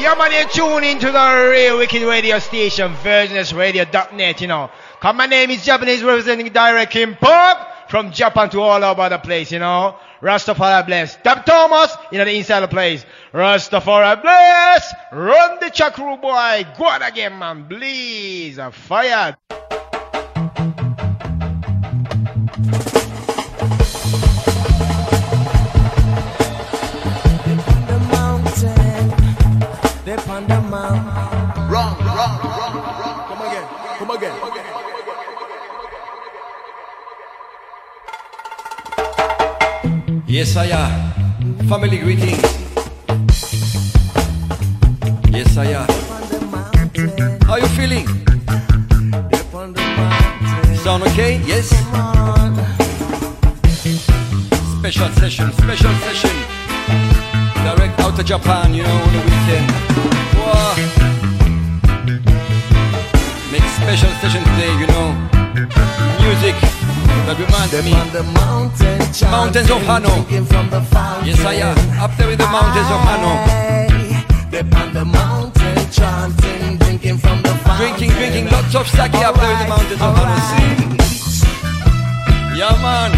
[0.00, 4.70] Yeah, man, you tune into the real wicked radio station, versionistradio.net, you know.
[5.00, 7.58] Cause my name is Japanese representing direct import
[7.90, 9.96] from Japan to all over the place, you know.
[10.20, 11.16] Rastafari bless.
[11.16, 13.04] Dub Thomas, in the inside the place.
[13.32, 14.94] Rastafari bless.
[15.12, 16.66] Run the chakru boy.
[16.78, 17.66] Go on again, man.
[17.68, 18.58] Please.
[18.72, 19.36] Fire.
[30.34, 31.13] on the mountain.
[40.34, 41.12] Yes, I am.
[41.68, 42.42] Family greetings.
[45.30, 45.86] Yes, I am.
[47.46, 48.08] How you feeling?
[50.82, 51.40] Sound okay?
[51.46, 51.70] Yes?
[54.80, 56.34] Special session, special session.
[57.62, 59.70] Direct out of Japan, you know, on the weekend.
[60.34, 60.74] Wow.
[63.52, 65.14] Make special session today, you know.
[66.26, 66.73] Music
[67.26, 67.92] that reminds me.
[68.34, 68.98] Mountain
[69.30, 70.14] mountains of Hano.
[71.24, 71.76] Yes, I am.
[72.00, 73.32] Up there with the mountains of Hano.
[74.92, 77.86] The mountain chanting, drinking from the fountain.
[77.86, 80.36] Drinking, drinking lots of sake up there in the mountains of Hano.
[80.50, 80.74] See?
[82.58, 83.12] Yeah, man.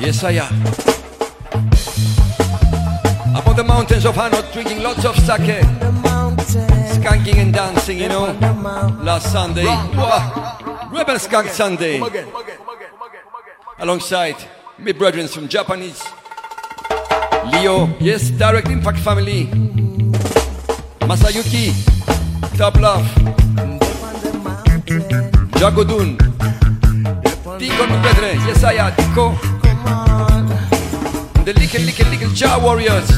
[0.00, 1.01] Yes, I am.
[3.72, 5.64] Up on the mountains of Hano, drinking lots of sake,
[6.92, 8.26] skanking and dancing, you know.
[9.02, 9.64] Last Sunday,
[10.92, 11.98] Rebel Skunk Sunday,
[13.78, 14.36] alongside
[14.78, 16.04] my brethren from Japanese,
[17.50, 19.46] Leo, yes, Direct Impact Family,
[21.08, 21.72] Masayuki,
[22.58, 23.06] Top Love,
[25.56, 26.18] Jagodun,
[27.58, 29.32] Tico, my brethren, yes, I am, Tico.
[31.44, 33.10] The little, little, little Jah Warriors.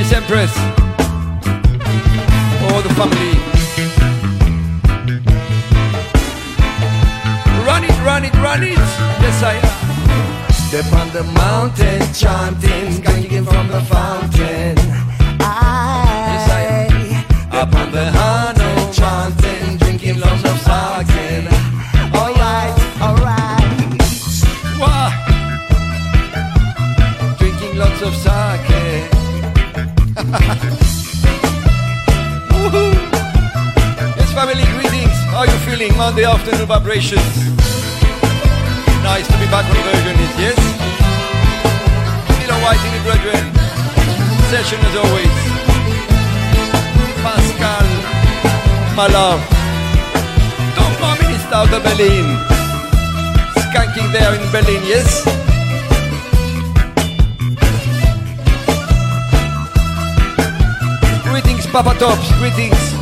[0.00, 0.56] His Empress.
[2.64, 3.32] All the family.
[7.66, 8.78] Run it, run it, run it.
[9.20, 9.68] Yes, I am.
[10.80, 14.76] Upon the mountain chanting, drinking from the fountain.
[15.38, 17.68] Yes, I am.
[17.68, 21.12] Upon the Hano chanting, drinking lots of sake.
[22.14, 24.00] Alright, alright.
[24.80, 25.10] Wah.
[27.36, 28.69] Drinking lots of sake.
[30.30, 30.38] Yes,
[34.32, 35.18] family, greetings.
[35.26, 35.96] How are you feeling?
[35.96, 37.20] Monday afternoon vibrations.
[39.02, 40.54] Nice to be back on Virgin, yes?
[42.30, 43.42] Still a white in the brethren.
[44.54, 45.34] Session as always.
[47.26, 47.86] Pascal,
[48.94, 49.42] my love.
[50.76, 52.38] Don't minister of Berlin.
[53.66, 55.49] Skanking there in Berlin, yes?
[61.72, 62.94] Papa Tops, greetings.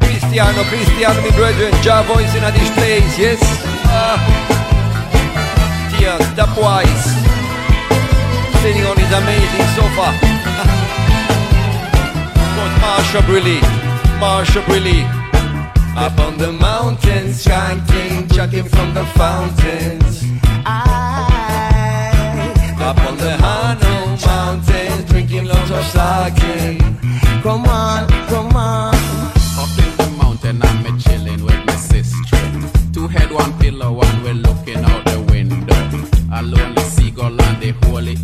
[0.00, 3.38] Cristiano, Cristiano, my brethren, Jah voice in this place, yes?
[3.86, 4.18] Ah.
[5.94, 7.06] Tears, Dapwise,
[8.62, 10.10] sitting on his amazing sofa.
[12.56, 13.60] Got Marsha Brilly,
[14.18, 15.06] Marsha Brilly.
[15.96, 20.24] Up on the mountains, chanting, chucking from the fountains.
[22.80, 23.90] Up on the Hano
[24.26, 27.09] mountains, drinking lots of sake.
[27.42, 28.94] Come on, come on.
[29.56, 32.36] Up in the mountain, I'm a chilling with my sister.
[32.92, 35.74] Two head, one pillow, we're looking out the window.
[36.34, 38.16] A lonely seagull the holy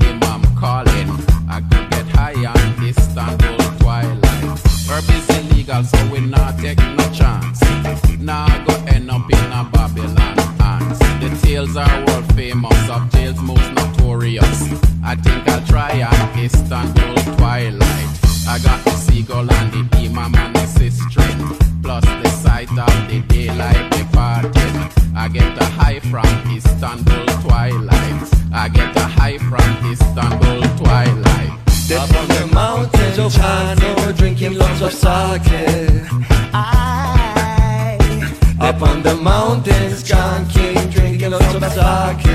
[39.26, 42.30] The mountains, skanking, drinking lots of sake.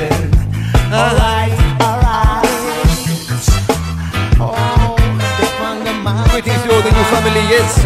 [0.91, 2.43] Alright, alright.
[4.35, 4.99] Oh,
[6.03, 6.27] the.
[6.31, 7.79] Greetings to all the new family, yes?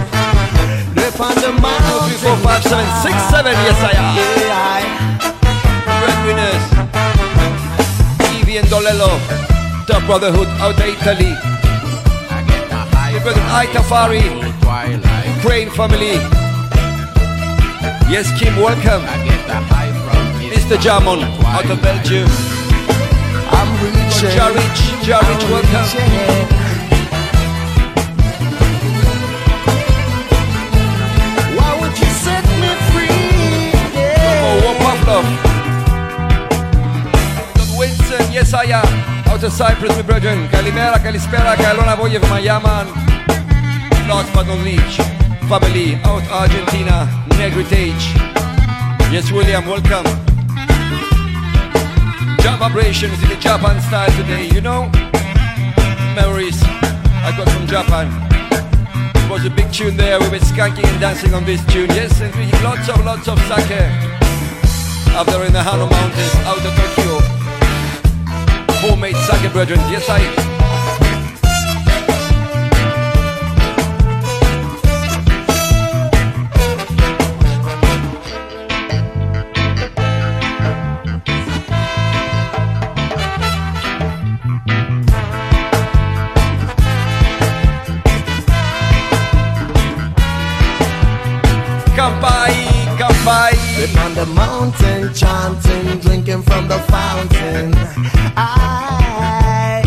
[0.97, 1.51] Up on the
[1.85, 4.17] Two, three, four, five, seven, six, seven, yes I am.
[4.41, 4.81] Yeah,
[6.01, 6.65] Breadwinners,
[9.85, 11.37] Top Brotherhood out of Italy.
[13.13, 14.25] The brother Itafari.
[15.43, 16.44] Crane family.
[18.07, 19.01] Yes, Kim, welcome.
[19.03, 20.77] I get the high from Mr.
[20.77, 22.29] Jamon out of Belgium.
[23.49, 24.29] I'm reaching.
[24.29, 25.89] Jarich, Jarich, welcome.
[31.57, 33.73] Why would you set me free?
[33.97, 34.45] Yeah.
[34.45, 35.25] Oh, one Pavlov.
[37.57, 37.77] Dr.
[37.79, 38.93] Winston, yes I am.
[39.27, 40.47] Out of Cyprus, my brethren.
[40.49, 42.87] Kalimera, Kalispera, Kalona Voye from Yaman.
[44.07, 45.01] Last but not least,
[45.49, 48.05] family out Argentina, Negritage.
[49.11, 50.05] Yes, William, welcome.
[52.41, 54.89] Jump vibrations in the Japan style today, you know?
[56.15, 58.07] Memories I got from Japan.
[59.15, 60.19] It was a big tune there.
[60.19, 61.89] We were skanking and dancing on this tune.
[61.89, 64.15] Yes, and drinking lots of lots of sake
[65.15, 67.19] up there in the Hano Mountains, out of Tokyo.
[68.81, 69.79] Homemade sake, brethren.
[69.89, 70.54] Yes, I.
[93.85, 97.71] Up on the mountain, chanting, drinking from the fountain.
[98.35, 99.83] I,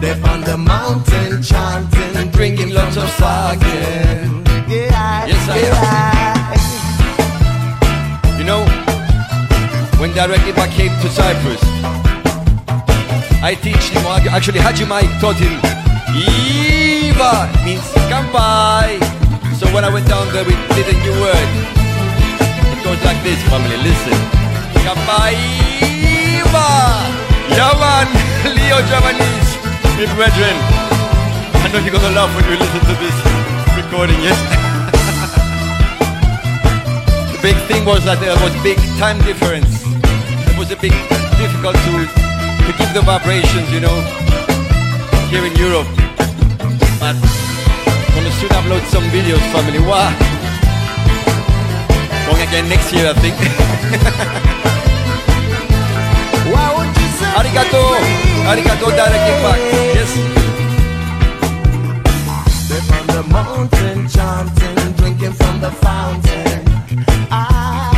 [0.00, 3.58] up on the mountain, chanting, Drinking lots of sake.
[4.70, 6.54] Yeah, Yes, I yeah.
[8.38, 8.64] You know,
[10.00, 11.60] when directly I came to Cyprus,
[13.42, 15.58] I teach him, actually Haji Mike taught him,
[16.14, 19.02] Eva means kampai.
[19.58, 21.81] So when I went down there, we did a new word.
[22.92, 24.12] Goes like this, family, listen.
[24.84, 25.32] Kampai
[25.80, 27.00] Eva.
[27.56, 28.04] Yaman,
[28.52, 29.56] Leo Javanese,
[29.96, 30.52] my brethren.
[31.64, 33.16] I know you're gonna laugh when you listen to this
[33.80, 34.36] recording, yes?
[37.32, 39.72] The big thing was that there was big time difference.
[40.52, 40.92] It was a big
[41.40, 44.04] difficult to to give the vibrations, you know,
[45.32, 45.88] here in Europe.
[47.00, 49.80] But I'm gonna soon upload some videos, family.
[49.80, 50.12] Wow.
[52.32, 53.36] Going again next year, I think.
[57.36, 57.82] Arigato,
[58.48, 58.88] arigato.
[59.94, 60.12] Yes.
[62.96, 66.64] On the mountain, chanting, drinking from the fountain.
[67.30, 67.91] I,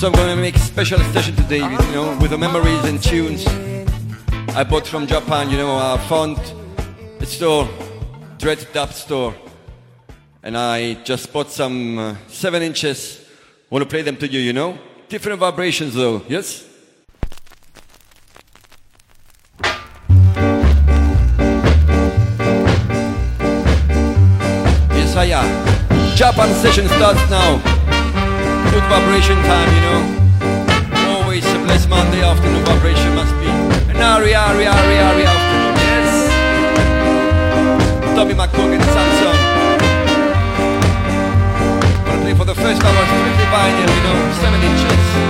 [0.00, 3.46] So I'm gonna make a special session today, you know, with the memories and tunes
[4.56, 5.50] I bought from Japan.
[5.50, 6.38] You know, I found
[7.20, 7.68] a store,
[8.38, 9.34] Dread Dub store,
[10.42, 13.26] and I just bought some uh, seven inches.
[13.68, 14.78] Want to play them to you, you know?
[15.10, 16.22] Different vibrations, though.
[16.26, 16.66] Yes.
[24.96, 26.16] Yes, I am.
[26.16, 27.79] Japan session starts now.
[28.90, 30.00] Vibration time, you know.
[31.14, 33.46] Always a blessed Monday afternoon vibration must be.
[33.88, 36.10] An Ari, Ari, Ari, Ari afternoon, yes.
[38.16, 39.36] Tommy McCook and Samson.
[42.04, 45.29] Gonna play for the first hour, strictly vinyl, you know, 7 inches.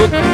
[0.00, 0.29] Tommy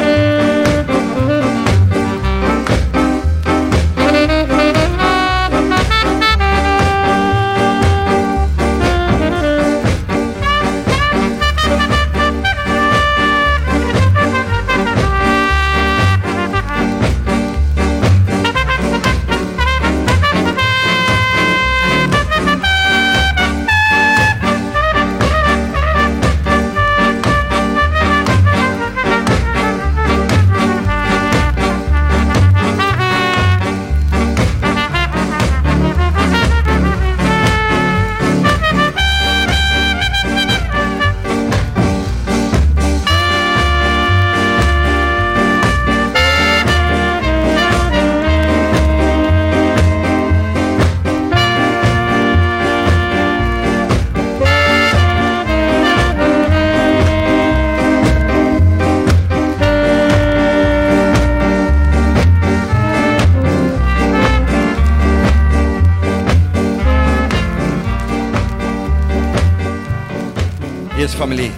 [71.17, 71.51] family.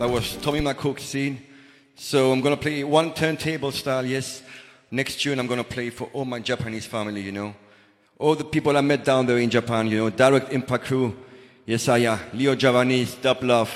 [0.00, 1.40] That was Tommy McCook scene.
[1.94, 4.42] So I'm gonna play one turntable style, yes.
[4.90, 7.54] Next tune I'm gonna play for all my Japanese family, you know.
[8.18, 11.16] All the people I met down there in Japan, you know, Direct Impact Crew,
[11.64, 13.72] Yesaya, Leo Javanese, Dub Love,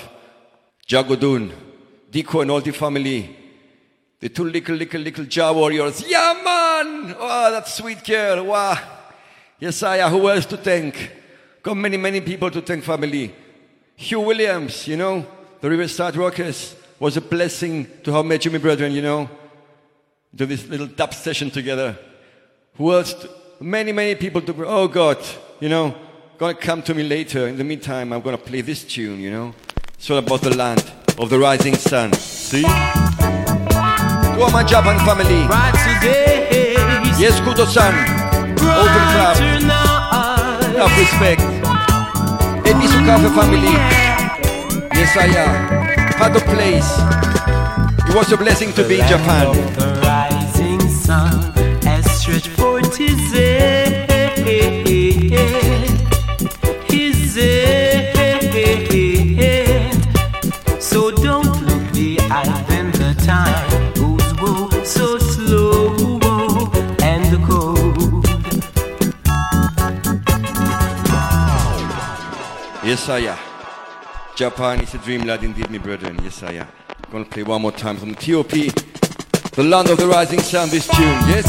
[0.89, 1.53] Jagodun,
[2.11, 3.37] Diko and all the family.
[4.19, 6.05] The two little, little, little Jah warriors.
[6.05, 7.15] Yeah, man!
[7.17, 8.47] Oh, that sweet girl.
[8.47, 8.77] Wow.
[9.63, 11.13] Yesaya, who else to thank?
[11.63, 13.46] Got many, many people to thank, family.
[13.97, 15.27] Hugh Williams, you know,
[15.61, 19.29] the Riverside Rockers, was a blessing to have met you, my brethren, you know,
[20.35, 21.99] do this little dub session together.
[22.77, 23.27] Who else?
[23.59, 25.19] Many, many people to, oh God,
[25.61, 25.95] you know,
[26.37, 27.49] gonna come to me later.
[27.49, 29.55] In the meantime, I'm gonna play this tune, you know.
[29.95, 30.85] It's all about the land
[31.19, 32.13] of the rising sun.
[32.13, 32.63] See?
[32.63, 32.69] To
[34.39, 35.47] all my Japan family.
[35.49, 36.75] Right today,
[37.19, 37.95] Yes, Kudo-san.
[38.61, 39.37] Open club.
[40.75, 41.36] Enough respect.
[42.67, 43.73] Ebisu Cafe family.
[44.93, 45.51] Yes, I am.
[46.19, 46.91] Had a place.
[48.09, 49.47] It was a blessing to be in Japan.
[72.87, 73.39] Yes, I am.
[74.37, 76.21] Japan is a dreamland indeed, my brethren.
[76.23, 76.69] Yes, I am.
[77.11, 78.51] Gonna play one more time from TOP.
[78.51, 81.19] The land of the rising sun, this tune.
[81.27, 81.47] Yes?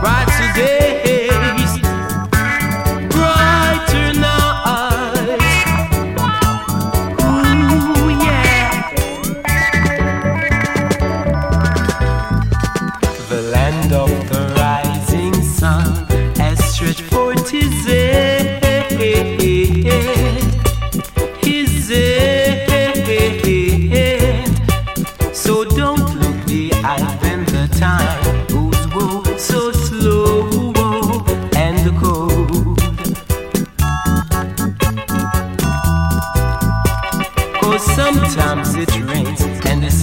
[0.00, 0.93] Bright today,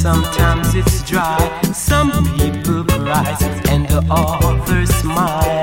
[0.01, 1.37] sometimes it's dry.
[1.73, 3.37] Some people cry
[3.69, 5.60] and the others smile.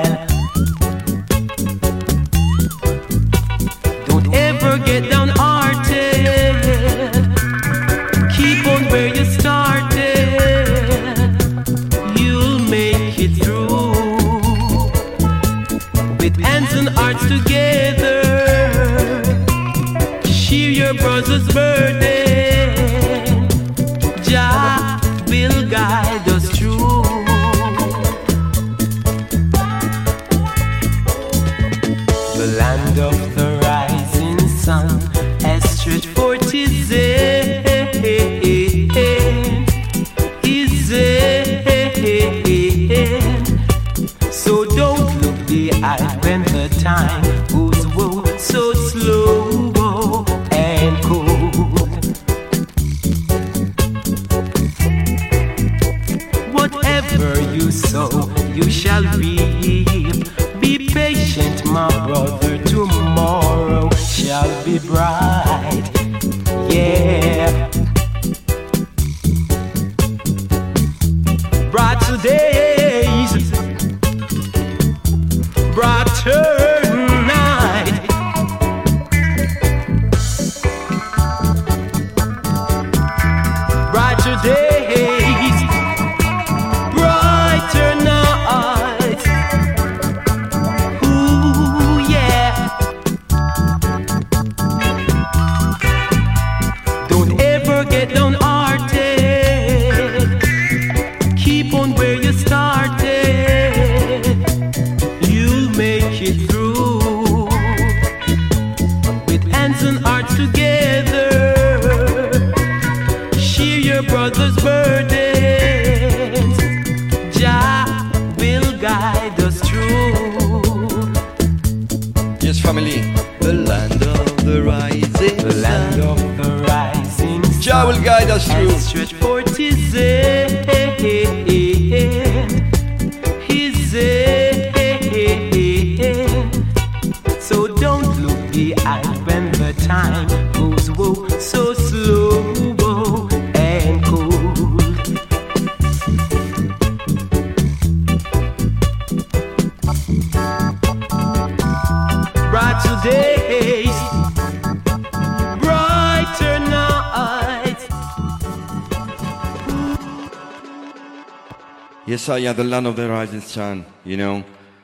[162.45, 163.85] Am the land of the rising sun.
[164.05, 164.43] You know,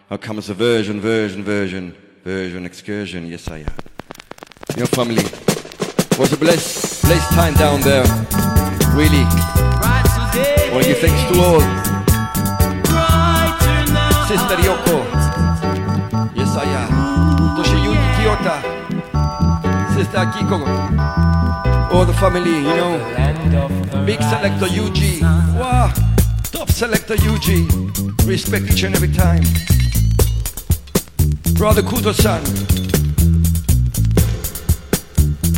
[0.10, 3.28] how comes a version, version, version, version, excursion.
[3.28, 3.74] Yes, I am.
[4.76, 5.24] Your family
[6.20, 8.04] was a blessed, blessed time down there.
[8.94, 9.24] Really,
[9.80, 11.60] Bright days, want to give thanks to all.
[13.94, 14.28] nights.
[14.28, 14.98] Sister Yoko.
[16.36, 16.90] Yes, I am.
[17.56, 18.56] Toshiyuki Kiyota.
[19.96, 20.58] Sister Akiko.
[21.94, 24.06] All the family, you know.
[24.06, 25.22] Big selector UG.
[25.58, 26.15] Wow.
[26.76, 27.72] Selector UG.
[28.26, 29.44] Respect each and every time.
[31.54, 32.44] Brother Kuto-san.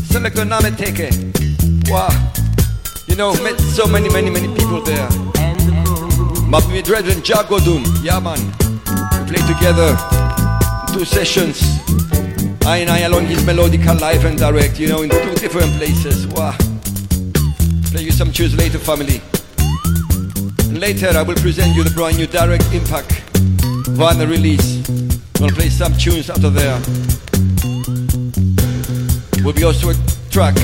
[0.06, 1.10] Selector Nameteke.
[1.89, 2.10] Wow.
[3.08, 5.10] You know, met so many, many, many people there.
[6.45, 8.38] My brethren Jagodum, yeah man.
[9.25, 9.97] We play together
[10.93, 11.60] two sessions.
[12.63, 16.27] I and I along his melodical live and direct, you know, in two different places.
[16.27, 16.56] Wow.
[17.89, 19.19] Play you some tunes later, family.
[20.77, 23.09] And later I will present you the brand new direct impact
[23.97, 24.77] vinyl release.
[25.39, 26.79] Gonna play some tunes after there.
[29.43, 29.95] Will be also a
[30.29, 30.55] track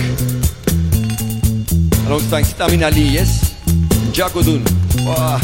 [2.05, 3.55] alongside Stamina Lee, yes?
[4.13, 4.61] Jagodun.
[5.03, 5.39] Wow.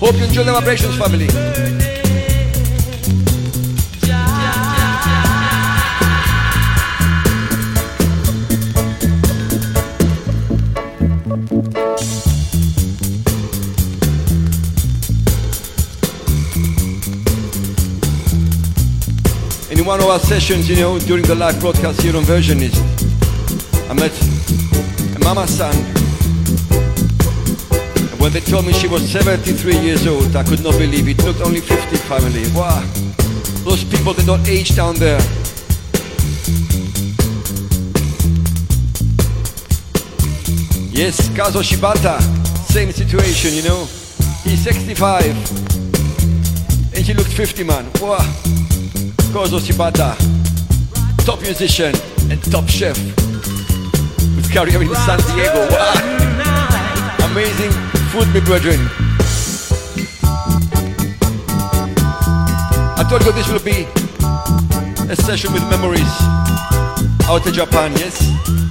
[0.00, 1.91] Hope you enjoy the vibrations, family.
[19.82, 22.78] In one of our sessions, you know, during the live broadcast here on Versionist,
[23.90, 24.12] I met
[25.16, 25.74] a mama son.
[28.12, 31.24] And when they told me she was 73 years old, I could not believe it.
[31.24, 32.44] Looked only 50 family.
[32.54, 32.80] Wow.
[33.64, 35.18] Those people, they don't age down there.
[40.92, 42.20] Yes, Kazo Shibata,
[42.70, 43.88] same situation, you know.
[44.44, 45.26] He's 65.
[46.94, 47.90] And he looked 50, man.
[48.00, 48.41] Wow.
[49.32, 50.14] Kazo Shibata,
[51.24, 51.94] top musician
[52.30, 52.98] and top chef.
[54.36, 55.66] With career in San Diego.
[55.70, 55.94] Wow.
[57.30, 57.72] Amazing
[58.12, 58.78] food, my brethren.
[62.98, 63.86] I told you this will be
[65.10, 66.12] a session with memories
[67.26, 68.61] out of Japan, yes?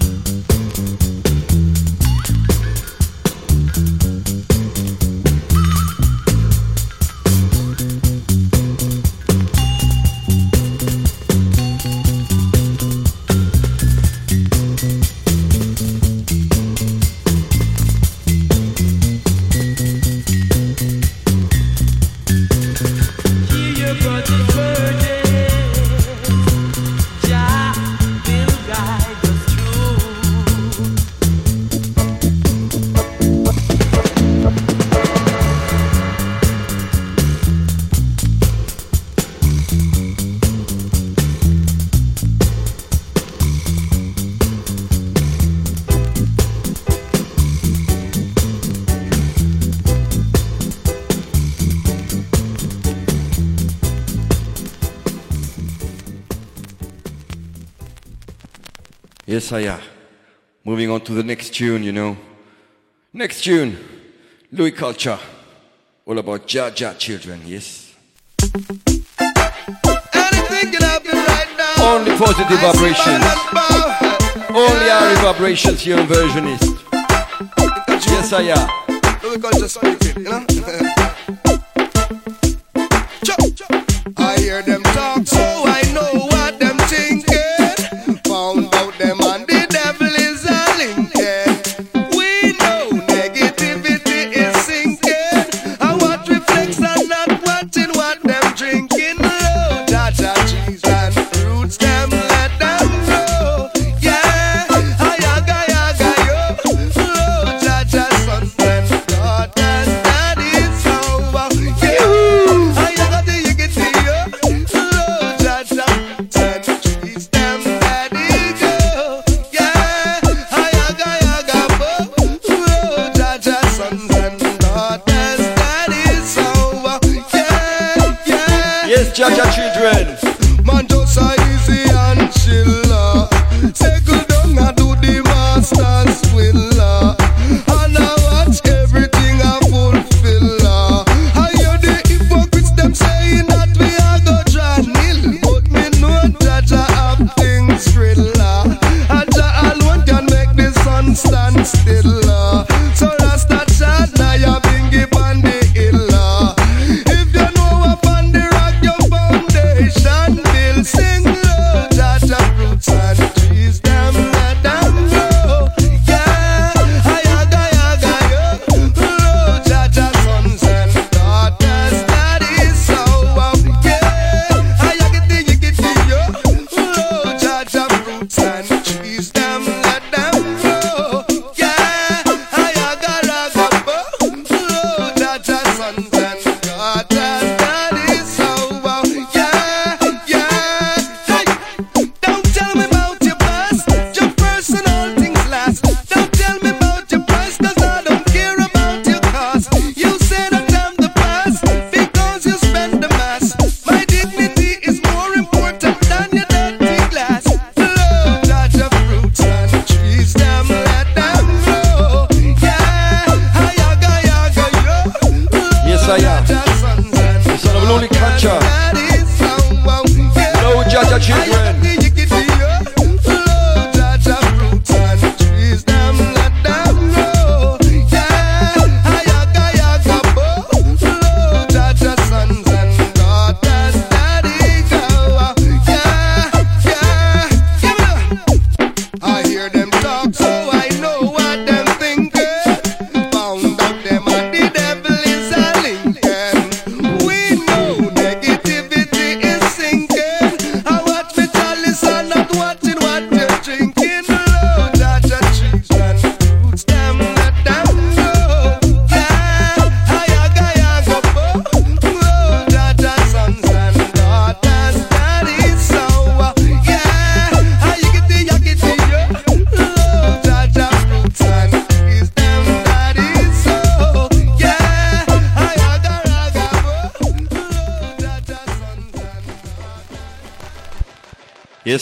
[59.54, 59.80] Am.
[60.64, 62.18] Moving on to the next tune, you know.
[63.14, 63.78] Next tune,
[64.52, 65.20] Louis Culture.
[66.06, 67.94] All about Jah children, yes?
[68.42, 69.04] Anything
[70.72, 71.76] can happen right now.
[71.96, 73.08] Only positive I vibrations.
[73.08, 74.56] man and bow.
[74.56, 76.78] Only our vibrations here on Versionist.
[78.08, 78.68] Yes, I am.
[79.24, 79.68] Louis Culture
[80.16, 80.46] you know.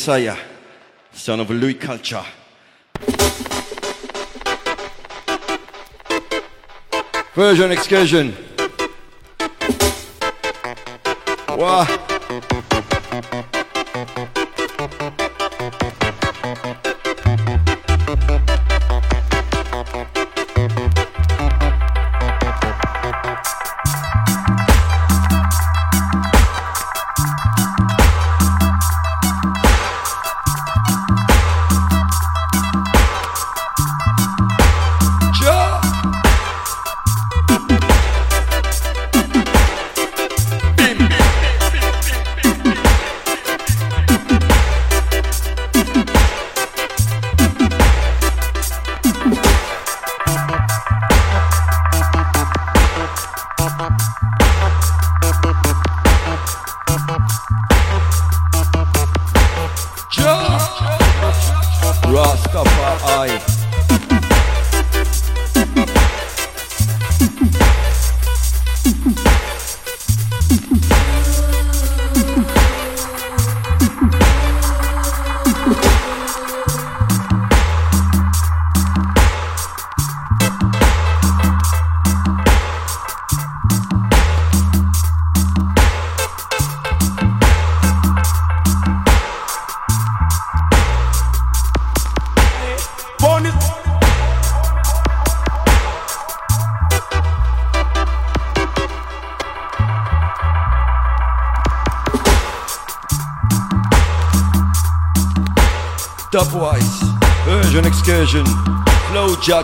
[0.09, 0.37] Messiah,
[1.13, 2.25] son of Louis Culture.
[7.35, 8.33] Version excursion.
[11.49, 12.08] Wow.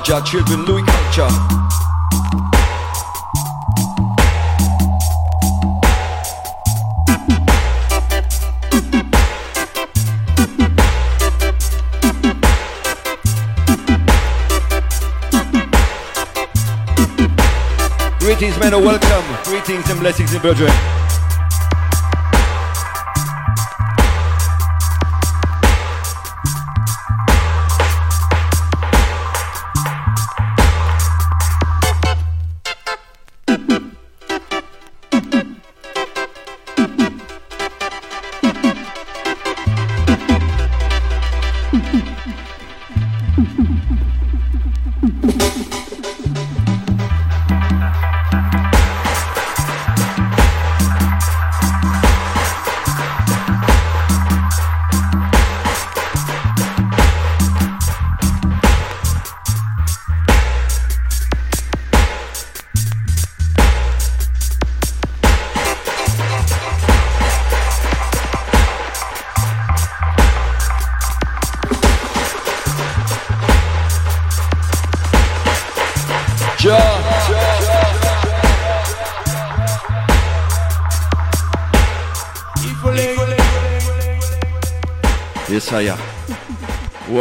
[0.04, 1.30] Children, Louis culture.
[18.20, 19.24] Greetings, men, and welcome.
[19.46, 21.05] Greetings and blessings, in brethren.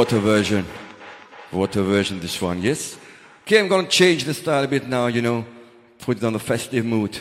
[0.05, 0.67] Water version.
[1.51, 2.99] Water version, this one, yes?
[3.45, 5.47] Okay, I'm gonna change the style a bit now, you know,
[5.99, 7.19] put it on the festive mood.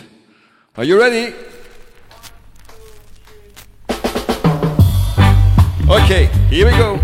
[0.76, 1.34] Are you ready?
[5.89, 7.00] Okay, here we go.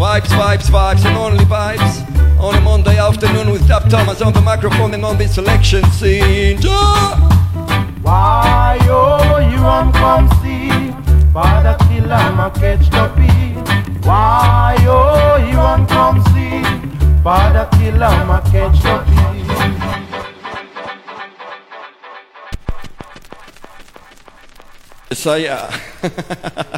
[0.00, 2.40] Vibes, vibes, vibes, and only vibes.
[2.40, 6.58] On a Monday afternoon with Dap Thomas on the microphone and on the selection scene.
[8.00, 10.70] Why, oh, you run come see
[11.34, 13.45] Father killer, catch the beat
[14.06, 16.62] Why, oh, you run come see
[17.24, 19.46] Father killer, ma catch the beat
[25.10, 26.72] Yes, I am.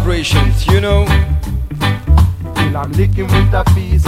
[0.00, 1.04] Vibrations, you know.
[2.54, 4.01] Till I'm licking with a piece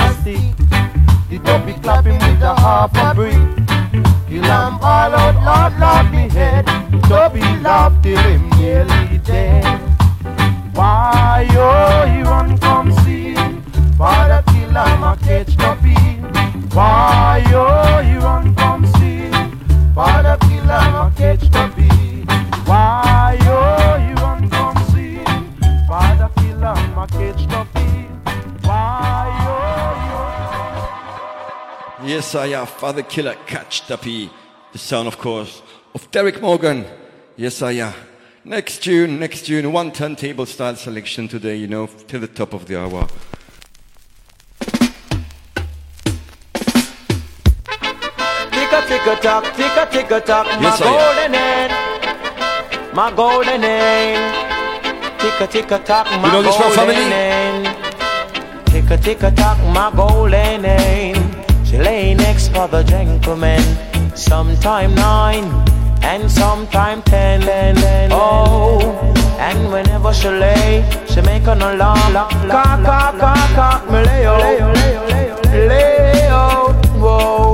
[32.85, 34.29] Father Killer Catch Duppy.
[34.73, 35.63] The son, of course,
[35.95, 36.85] of Derrick Morgan.
[37.35, 37.95] Yes, I am.
[38.45, 42.67] Next tune, next tune, one turntable style selection today, you know, till the top of
[42.67, 43.09] the hour.
[48.51, 51.71] Tick a tick a tock, tick a tick a tock, my Yes, uh, golden hen,
[52.95, 55.19] my golden hen.
[55.19, 57.11] Tick a tick a tock, my know this one, golden family?
[57.11, 57.65] hen.
[58.67, 61.34] Tick a tick a tock, my golden hen.
[61.75, 63.61] She lay next for the gentleman.
[64.15, 65.43] Sometime nine
[66.05, 67.43] and sometime ten.
[68.13, 68.79] Oh,
[69.41, 72.13] and whenever she lay, she make an alarm.
[72.49, 77.51] Cock, cock, cock, cock, me lay oh, lay oh, whoa.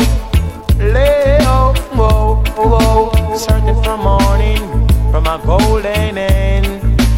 [0.84, 6.16] Leo, whoa, whoa, searching for morning from a golden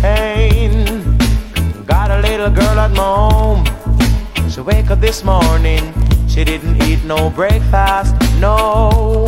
[0.05, 1.17] hen.
[1.85, 3.65] Got a little girl at my home.
[4.49, 5.93] She wake up this morning,
[6.33, 9.19] she didn't eat no breakfast, no.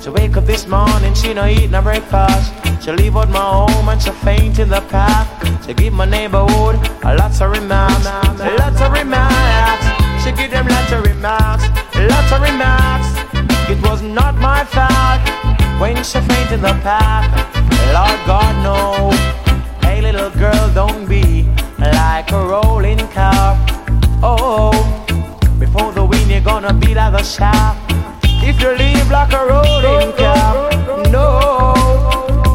[0.00, 2.52] She wake up this morning, she no eat no breakfast.
[2.82, 5.28] She leave out my home and she faint in the path.
[5.64, 9.86] She give my neighborhood a lots of remarks, lots of remarks.
[10.24, 13.08] She give them lots of remarks, lots of remarks.
[13.70, 15.22] It was not my fault
[15.80, 17.30] when she faint in the path.
[17.94, 19.10] Lord God no.
[19.86, 23.56] Hey little girl, don't be like a rolling car.
[24.20, 24.97] Oh,
[26.60, 27.78] gonna be like a shaft.
[28.24, 30.70] If you live like a rolling car,
[31.08, 31.72] no,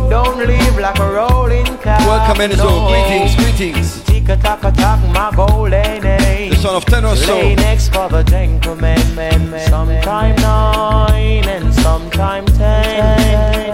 [0.10, 2.00] don't live like a rolling car.
[2.00, 2.66] Welcome, Enzo.
[2.66, 2.88] no.
[2.90, 4.04] Greetings, greetings.
[4.04, 6.02] Tick a tock a tock, my golden.
[6.02, 7.34] The son of Tenor Saw.
[7.34, 9.70] Lay next for the gentleman, man, man.
[9.70, 13.74] Sometime nine and sometime ten.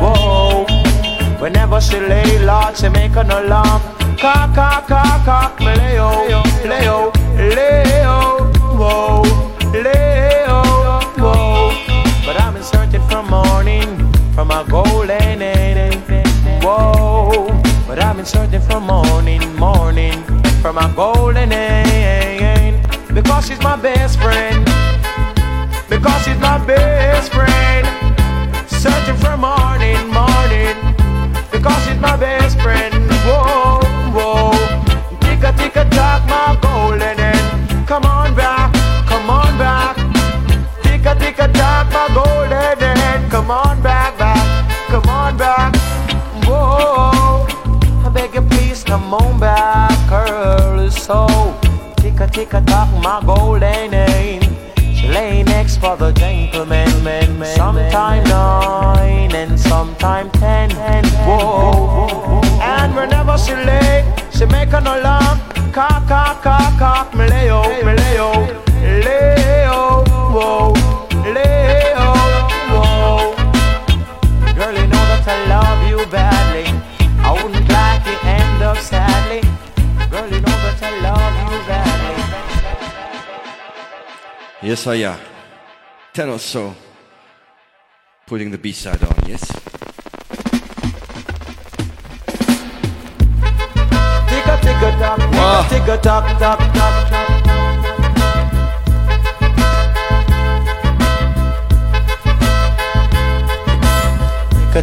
[1.42, 3.82] whenever she lay, Lord, she make an alarm.
[4.20, 6.12] Cock, cock, cock, cock, leo,
[6.66, 7.12] leo,
[7.56, 9.24] leo, whoa,
[14.52, 16.04] a golden age,
[16.64, 17.48] whoa.
[17.88, 20.24] But I've been searching for morning, morning,
[20.62, 22.76] for my golden age,
[23.14, 24.66] because she's my best friend,
[25.90, 27.88] because she's my best friend.
[28.68, 30.78] Searching for morning, morning,
[31.52, 32.94] because she's my best friend.
[33.28, 33.80] Whoa,
[34.16, 34.52] whoa.
[35.22, 37.86] Tick a tick a tock, my golden.
[37.86, 38.74] Come on back,
[39.08, 39.96] come on back.
[40.84, 43.30] Tick a tick a tock, my golden.
[43.30, 44.19] Come on back,
[48.90, 50.90] come on back, girl.
[50.90, 51.28] So
[51.98, 54.44] tick a tick a tock, my golden end.
[54.96, 57.56] She lay next for the gentleman, man, man.
[57.56, 60.70] Sometime nine and sometime ten.
[61.28, 65.38] Whoa, and whenever she lay, she make an alarm.
[65.72, 68.30] Cock, cock, cock, cock, me leo, me leo,
[69.06, 69.49] leo,
[78.82, 79.42] sadly.
[80.10, 82.16] Girl, you know that I love you badly.
[84.68, 85.20] Yes, I am.
[86.14, 86.74] Tenor Saw.
[88.28, 89.42] Putting the B side on, yes?
[94.30, 95.20] Tick a tick a tock,
[95.70, 97.30] tick a tock, tock, tock, tock.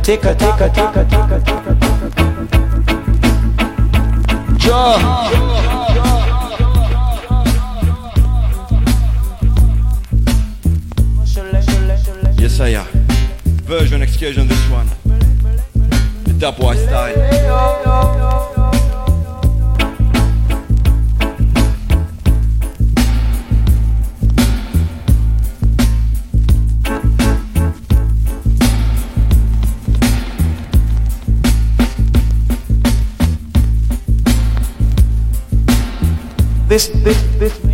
[0.06, 1.65] Tick a tick a tick a tick a tick a tick
[4.66, 4.98] Jaw.
[12.36, 12.86] Yes, I am.
[13.62, 14.88] Version excursion, this one.
[16.24, 18.25] The Dubwise style.
[36.76, 37.65] This this this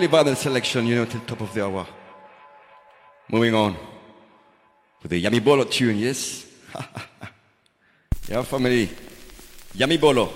[0.00, 1.86] Strictly Battle selection, you know, till top of the hour.
[3.28, 3.76] Moving on
[5.02, 6.46] with the Yami Bolo tune, yes?
[8.26, 8.88] yeah, family.
[9.76, 10.32] Yami Bolo.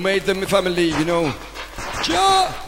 [0.00, 1.34] who made them family, you know.
[2.08, 2.59] Yeah.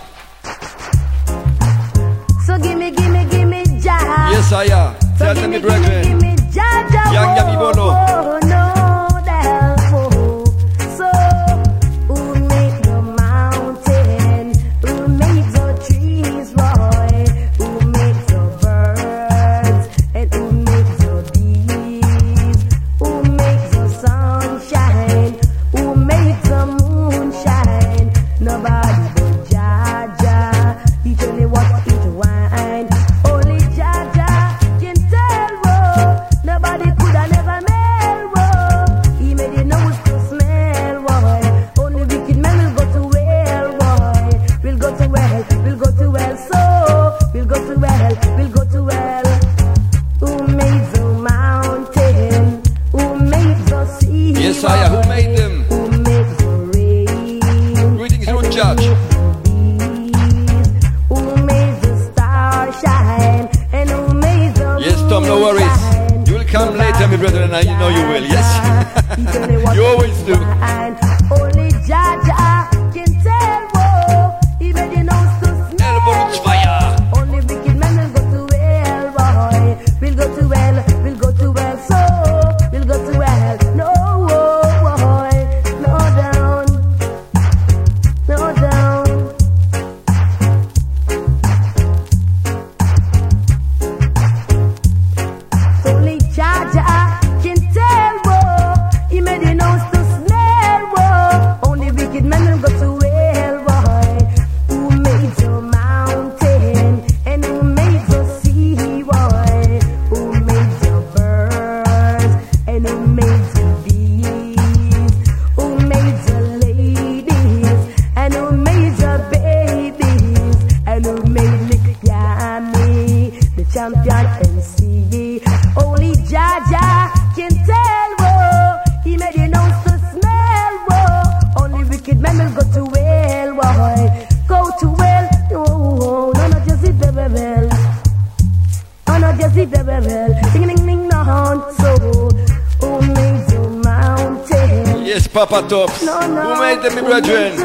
[145.72, 146.02] it.
[146.04, 147.56] No, no, Who made them, brethren?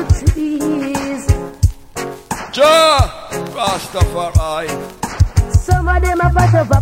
[2.53, 2.97] Jah
[3.53, 4.67] Rastafari.
[5.53, 6.76] Some of them are part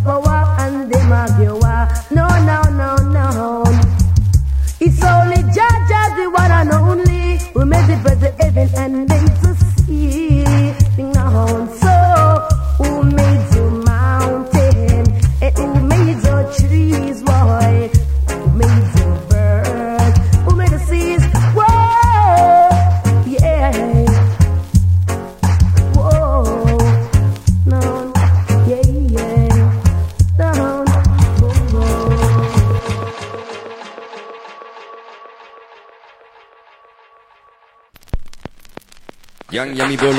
[39.74, 40.15] Young Yummy boy.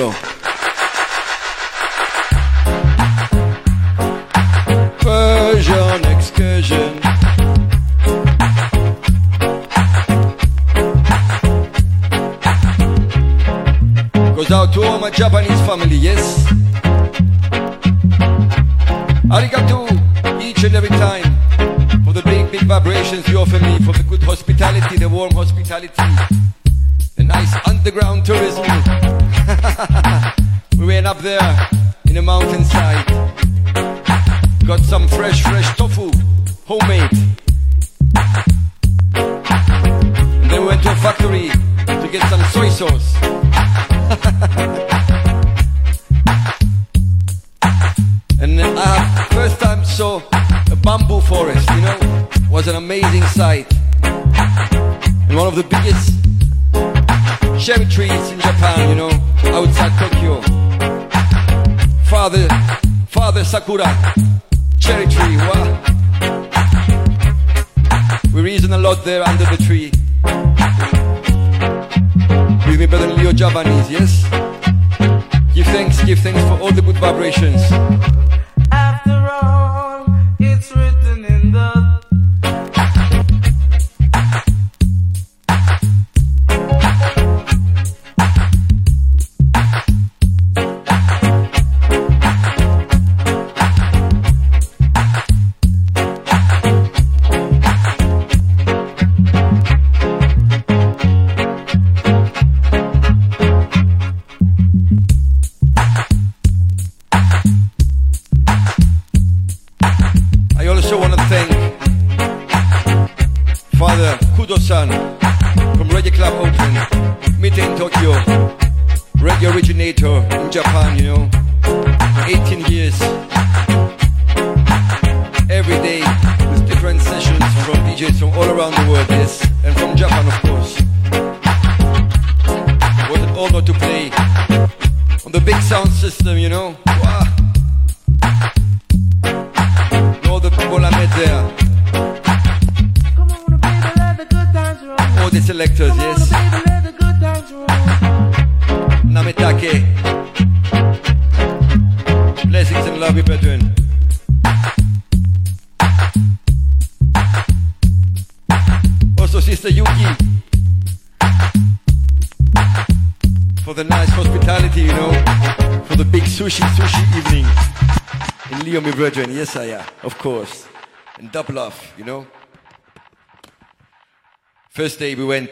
[174.87, 175.51] First day we went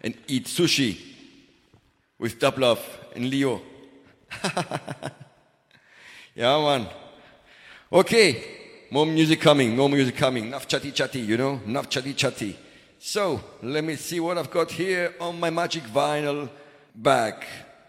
[0.00, 0.98] and eat sushi
[2.18, 2.80] with Dublov
[3.14, 3.62] and Leo.
[6.34, 6.88] yeah, man.
[7.92, 8.42] Okay,
[8.90, 10.46] more music coming, more music coming.
[10.46, 12.56] Enough chatty chatty, you know, enough chatty chatty.
[12.98, 16.50] So, let me see what I've got here on my magic vinyl
[16.92, 17.34] bag,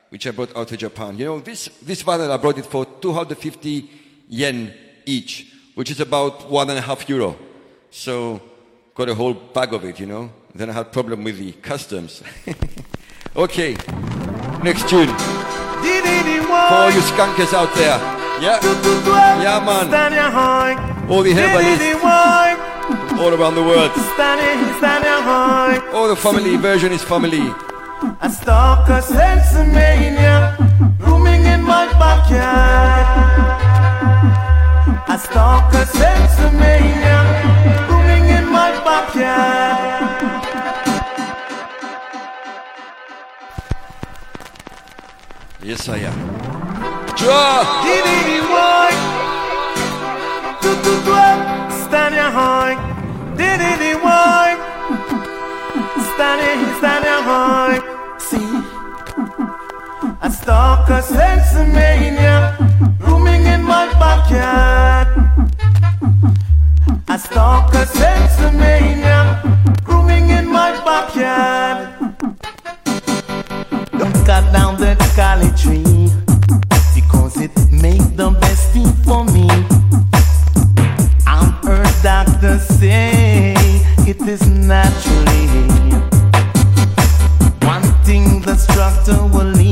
[0.09, 1.17] which I brought out to Japan.
[1.17, 3.89] You know, this, this vinyl, I brought it for 250
[4.29, 4.71] yen
[5.07, 7.35] each, which is about one and a half euro.
[7.89, 8.39] So,
[8.93, 10.29] got a whole bag of it, you know.
[10.57, 12.23] Then I had problem with the customs.
[13.35, 13.73] okay,
[14.63, 15.07] next tune.
[15.07, 17.99] For all you skunkers out there.
[18.41, 18.59] Yeah.
[19.39, 19.93] Yeah, man.
[21.11, 21.85] All the herbalists
[23.21, 23.91] all around the world.
[25.93, 27.53] All the family version is family.
[28.21, 30.57] A stalker sensimania
[30.99, 33.05] rooming in my backyard.
[35.07, 35.19] A
[35.85, 37.17] sensimania
[37.89, 39.97] rooming in my backyard.
[39.97, 40.06] I
[52.31, 52.75] high.
[53.35, 54.49] Diddy boy,
[56.11, 57.79] stand it, stand your high.
[58.27, 58.51] See,
[60.21, 61.01] a stalker
[63.05, 65.07] rooming in my backyard.
[67.09, 69.19] A stalker sensimania
[69.85, 71.79] rooming in my backyard.
[73.99, 75.46] Don't cut down the cali
[84.27, 85.47] it is naturally.
[87.65, 89.66] One thing the structure will need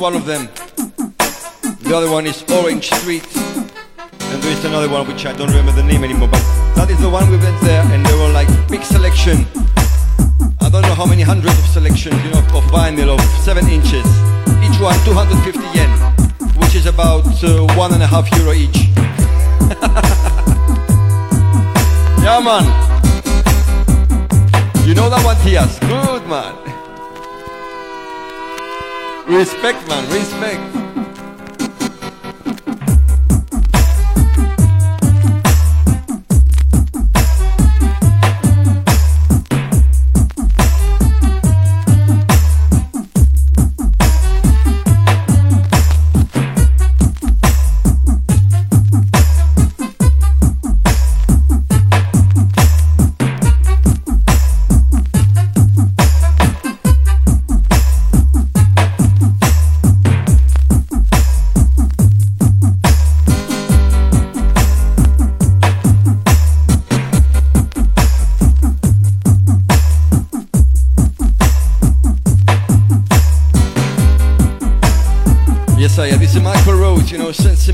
[0.00, 0.48] one of them.
[1.82, 3.26] The other one is Orange Street.
[3.36, 5.49] And there is another one which I don't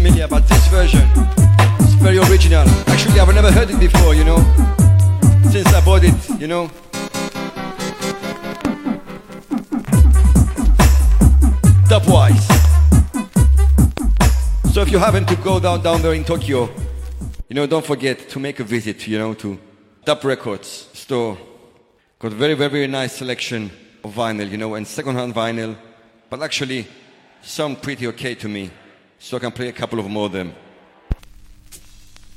[0.06, 1.02] Sensimilia, but this version
[1.80, 2.66] is very original.
[2.86, 4.38] Actually, I've never heard it before, you know,
[5.50, 6.68] since I bought it, you know.
[11.88, 12.46] Dubwise.
[14.72, 16.68] So if you happen to go down down there in Tokyo,
[17.48, 19.58] you know, don't forget to make a visit, you know, to
[20.04, 21.38] Dub Records store.
[22.18, 23.70] Got very, very nice selection
[24.04, 25.76] of vinyl, you know, and second-hand vinyl,
[26.30, 26.86] but actually
[27.42, 28.70] some pretty okay to me,
[29.26, 30.54] so I can play a couple of more of them.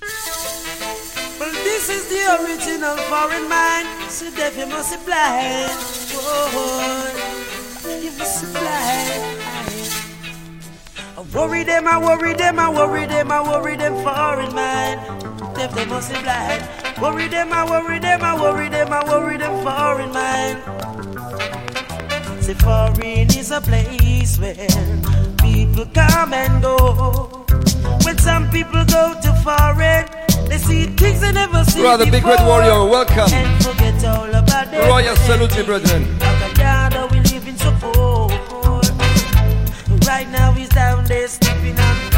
[0.01, 4.09] Well, this is the original foreign mind.
[4.09, 5.69] So deaf you must be blind.
[6.17, 7.05] Whoa,
[8.01, 9.21] you must be blind.
[11.15, 14.99] I worry them, I worry them, I worry them, I worry them foreign mind.
[15.53, 16.67] Deaf they must be blind.
[16.99, 20.57] Worry them, I worry them, I worry them, I worry them foreign mind.
[22.43, 24.55] Say foreign is a place where
[25.59, 27.45] people come and go.
[28.05, 30.05] When some people go to foreign,
[30.47, 32.45] they see things they never see Brother Big Red.
[32.47, 33.31] Warrior, welcome.
[33.33, 36.01] And forget all about their Royal salute, me brethren.
[36.19, 36.57] Like
[36.93, 38.29] a we live in so poor.
[40.07, 42.09] Right now he's down there sleeping on the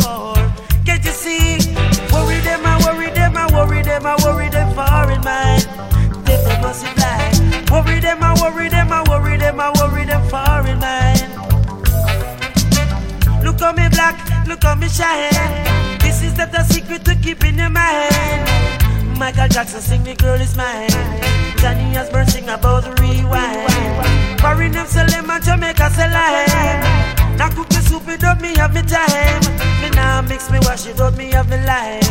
[0.00, 0.34] floor.
[0.84, 1.56] Can't you see?
[2.12, 5.64] Worry them, I worry them, I worry them, I worry them foreign mind.
[6.26, 7.70] They must be blind.
[7.70, 11.45] Worry them, I worry them, I worry them, I worry them foreign mind.
[13.56, 15.32] Look on me black, look on me shine.
[16.00, 19.18] This is not a secret to keep in your mind.
[19.18, 20.90] Michael Jackson sing the girl is mine.
[21.56, 24.40] Johnny Osbourne sing about the rewind.
[24.42, 27.38] Foreign them sell them and Jamaica sell lime.
[27.38, 29.40] Now cook me soup it up, me have me time.
[29.80, 32.04] Me now mix me wash it up, me have me lime.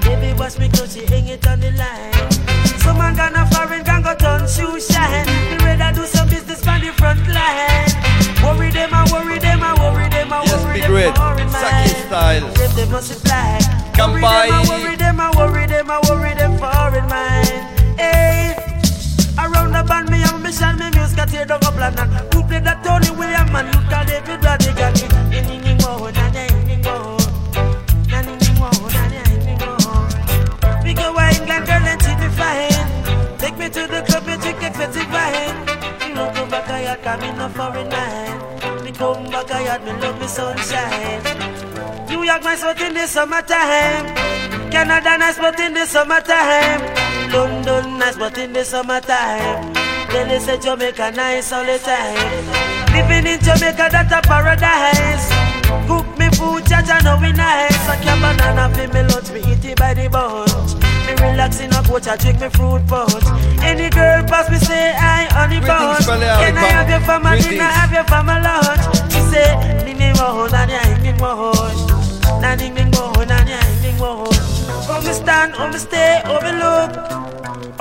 [0.00, 2.32] Baby wash me clothes, she hang it on the line.
[2.80, 5.26] Some man gonna foreign can go turn shoe shine.
[5.50, 7.87] Me rather do some business on the front line.
[10.78, 10.92] Them, I Yes, worry Big them.
[10.94, 12.46] Red, foreign Saki style.
[12.54, 13.58] Them they multiply.
[13.94, 14.48] Come by.
[14.50, 17.98] I worry them, I worry them, I worry them foreign mind.
[17.98, 18.54] Hey,
[19.38, 22.08] around the band me have a mission, me music got tear down up London.
[22.32, 24.94] Who played that Tony William and Luther David Rodigan?
[30.84, 33.38] We go to England, girl, and treat me fine.
[33.38, 35.56] Take me to the club, and drink expensive wine.
[36.06, 38.27] You know, come back, I come in a foreign mind.
[38.98, 41.22] Me come back, I God, me love me sunshine.
[42.08, 44.06] New York nice but in the summertime.
[44.72, 46.80] Canada nice but in the summertime.
[47.30, 49.72] London nice but in the summertime.
[50.10, 52.46] Delhi say Jamaica nice all the time.
[52.92, 55.28] Living in Jamaica that's a paradise.
[55.86, 57.88] Cook me food, jaja know we nice.
[57.88, 60.87] I can banana for me lunch, me eat it by the bunch.
[61.20, 63.24] Relax in a coach, I drink me fruit punch.
[63.62, 66.06] Any girl pass me say I honey bunch.
[66.06, 67.50] Can I have your for my greetings.
[67.58, 69.12] dinner, have your for my lunch?
[69.12, 71.52] She say, Ning ning mo, nani ay ning mo.
[72.40, 74.24] Na ning ning mo, nani ay ning mo.
[74.98, 76.90] Oh me stand, oh me stay, oh me look.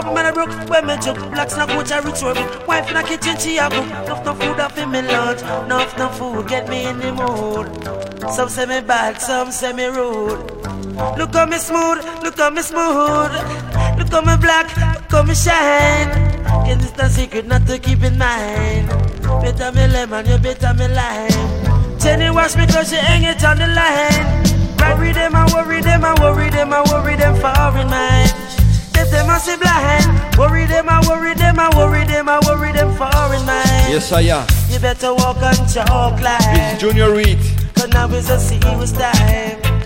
[0.06, 0.98] Oh man I broke when me.
[1.02, 3.86] Joke Blacks na coach reach work Wife in the kitchen she a cook.
[3.86, 7.66] Enough no food up in me lunch Enough no food get me in the mood.
[8.36, 10.46] Some say me bad, some say me rude.
[11.18, 13.34] Look how me smooth, look how me smooth.
[13.98, 16.14] Look how me black, look how me shine.
[16.70, 18.90] Is this the secret not to keep in mind.
[19.42, 21.98] Better me lemon, you better me lime.
[21.98, 24.57] Jenny wash me cause she hang it on the line
[24.88, 28.32] Worry them, I worry them, I worry them, I worry them for in mind
[28.94, 32.72] Get them a see blind Worry them, I worry them, I worry them, I worry
[32.72, 34.48] them for in mind Yes, I am.
[34.70, 37.40] You better walk on chalk line is Junior Reid,
[37.76, 39.78] Cause now is a serious time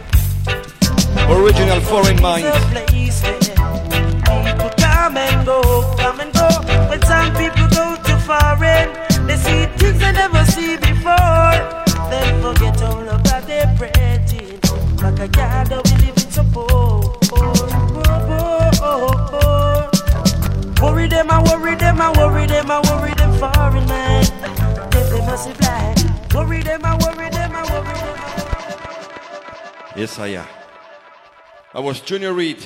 [1.32, 2.46] original foreign mind.
[2.72, 5.62] Place people come and go,
[5.98, 6.48] come and go.
[6.90, 8.88] When some people go to foreign,
[9.28, 11.56] they see things they never see before.
[12.10, 13.11] Then forget all
[15.22, 17.14] a guy that we live in so poor.
[17.30, 17.54] poor,
[18.82, 19.90] poor, poor.
[20.82, 24.24] Worry them, I worry them, I worry them, I worry them foreign man.
[24.94, 26.12] If they must be blind.
[26.34, 28.18] Worry them, I worry them, I worry them.
[29.96, 30.48] Yes, I am.
[31.76, 32.58] I was Junior Reid,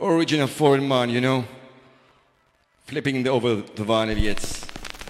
[0.00, 1.44] original foreign man, you know.
[2.86, 4.64] Flipping the, over the vinyl, yes.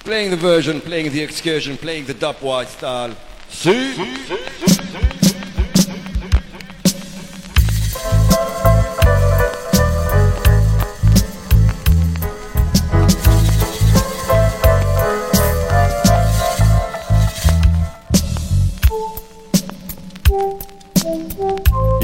[0.04, 3.16] Playing the version, playing the excursion, playing the dub wide style.
[3.48, 5.07] See?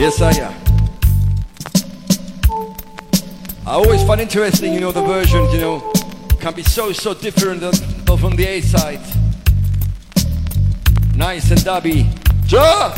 [0.05, 0.55] Yes, I am.
[3.67, 5.81] I always find interesting, you know, the versions, you know,
[6.41, 7.73] can be so, so different than,
[8.19, 9.01] from the A side.
[11.17, 12.05] Nice and dubby.
[12.53, 12.93] Ja!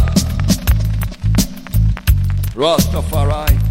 [2.56, 3.65] Rastafari.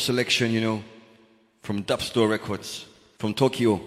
[0.00, 0.82] Selection, you know,
[1.62, 2.86] from Dub Store Records,
[3.18, 3.80] from Tokyo.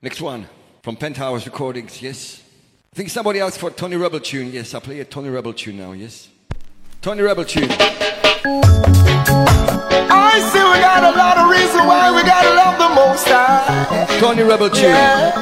[0.00, 0.46] Next one,
[0.82, 2.42] from Penthouse Recordings, yes.
[2.92, 4.52] I think somebody asked for Tony Rebel tune.
[4.52, 6.28] Yes, I play a Tony Rebel tune now, yes.
[7.02, 7.68] Tony Rebel tune.
[10.10, 14.06] I see we got a lot of reason why we gotta love the most high.
[14.20, 14.90] Tony Rebel tune.
[14.90, 15.32] Yeah.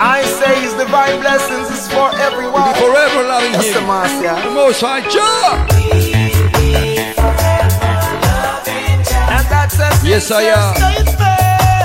[0.00, 2.74] I say his divine blessings is for everyone.
[2.74, 3.74] Forever loving That's him.
[3.74, 4.40] the mass, yeah.
[4.46, 6.13] The most high Jah.
[9.80, 11.84] A Yes, I am.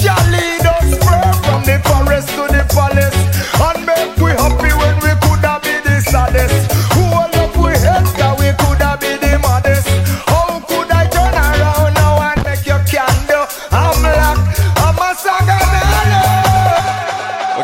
[0.00, 3.18] Jah lead us from the forest to the palace
[3.60, 8.34] And make we happy when we coulda be the saddest Hold up we heads that
[8.38, 9.88] we coulda be the maddest
[10.30, 13.46] How could I turn around now and make you candle?
[13.72, 14.38] I'm black,
[14.86, 16.22] I'm a saganalo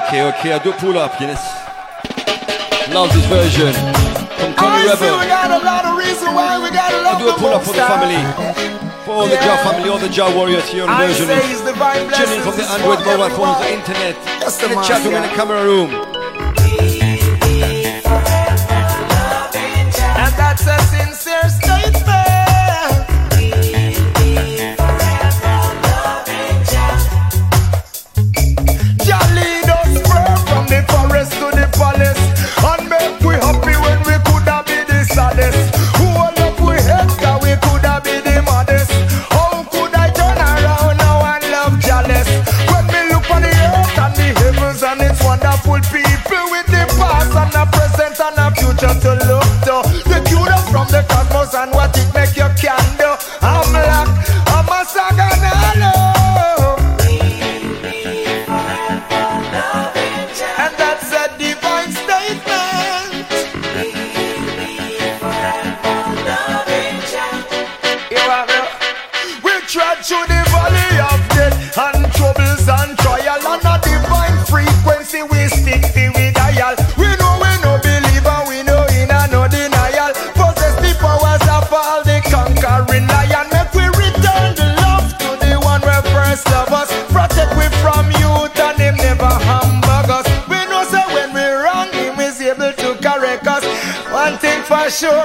[0.03, 1.74] Okay, okay, I do pull up, yes.
[2.95, 3.75] Love this version.
[4.39, 7.27] From I see we got a lot of reason why we gotta I love do
[7.29, 8.23] a the pull up for the family.
[9.05, 9.65] For all the Jah Yeah.
[9.67, 12.63] family, all the Jah warriors here on I version say is divine tuning from the
[12.71, 15.91] Android mobile phones, the internet, Yes, in the the chat room, in the camera room.
[95.01, 95.24] Thing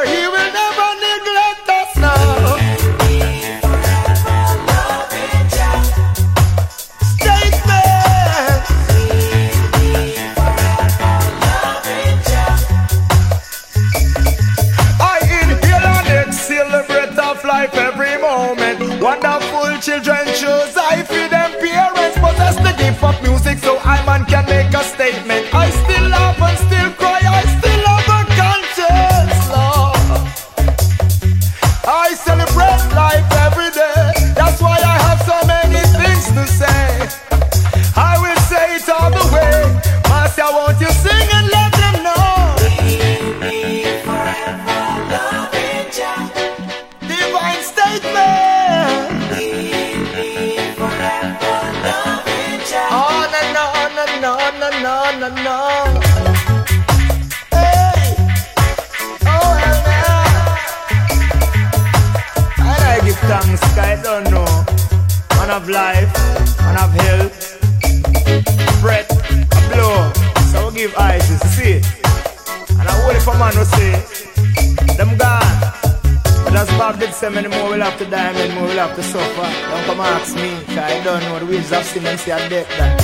[81.96, 82.99] know the wages of sin and say I death that.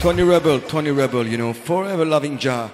[0.00, 2.70] Tony Rebel, Tony Rebel, you know, forever loving Jah.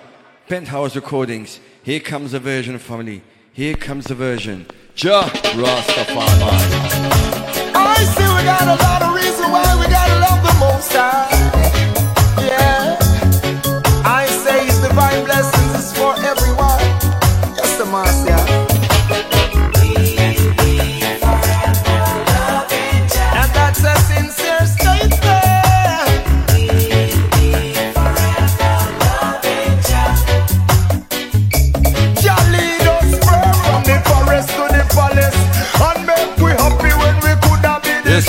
[0.48, 1.58] Penthouse Recordings.
[1.82, 3.20] Here comes the version, family.
[3.52, 4.64] Here comes the version.
[4.94, 6.22] Jah Rastafari.
[7.74, 11.35] I see we got a lot of reason why we gotta love the most high.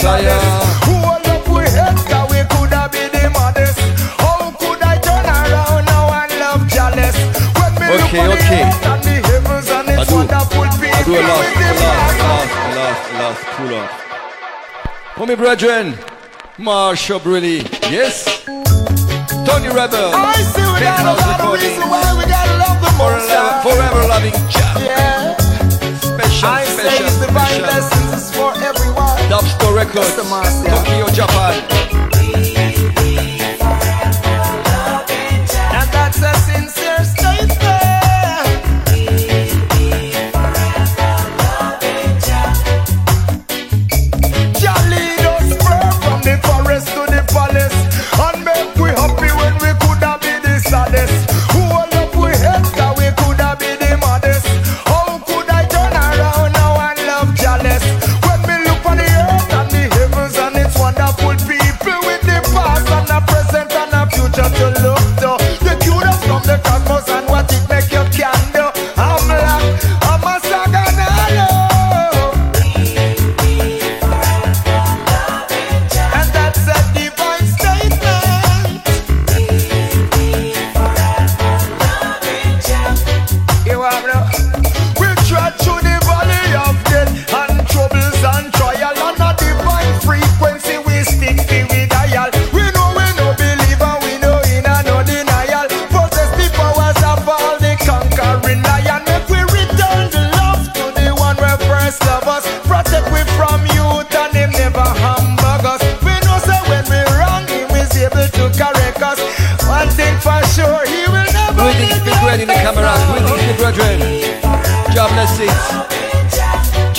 [0.07, 0.67] desire.
[8.07, 8.63] okay, okay.
[8.63, 9.15] I do.
[10.89, 13.45] I do a lot, a lot, a lot, a lot, a.
[13.55, 13.89] Pull up.
[15.15, 15.97] For me, brethren,
[16.57, 17.57] Marsh up really.
[17.91, 18.45] Yes.
[19.45, 20.11] Tony Rebel.
[20.13, 23.29] I see we got a lot of reason why we gotta love the most.
[23.29, 24.83] Forever, forever loving child.
[24.83, 25.37] Yeah.
[25.99, 27.65] Special, I special, say it's divine special.
[27.67, 28.56] lessons is for
[29.29, 30.15] Dubstore Records,
[30.63, 32.06] Tokyo, Japan.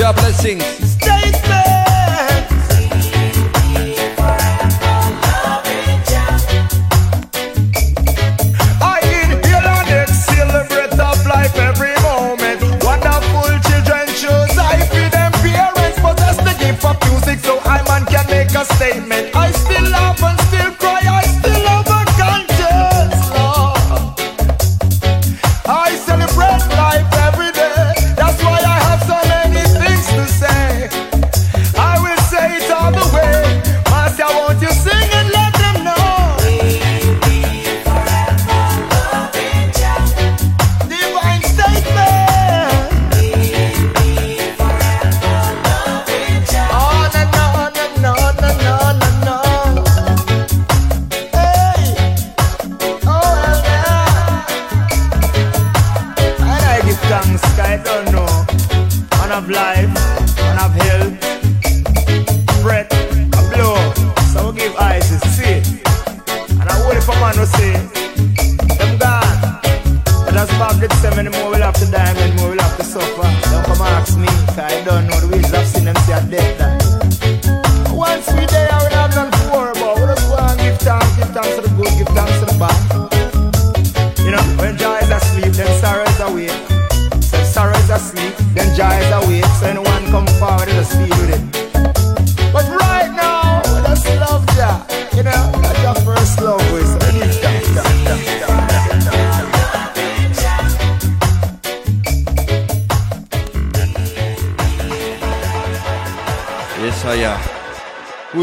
[0.08, 0.87] your blessings.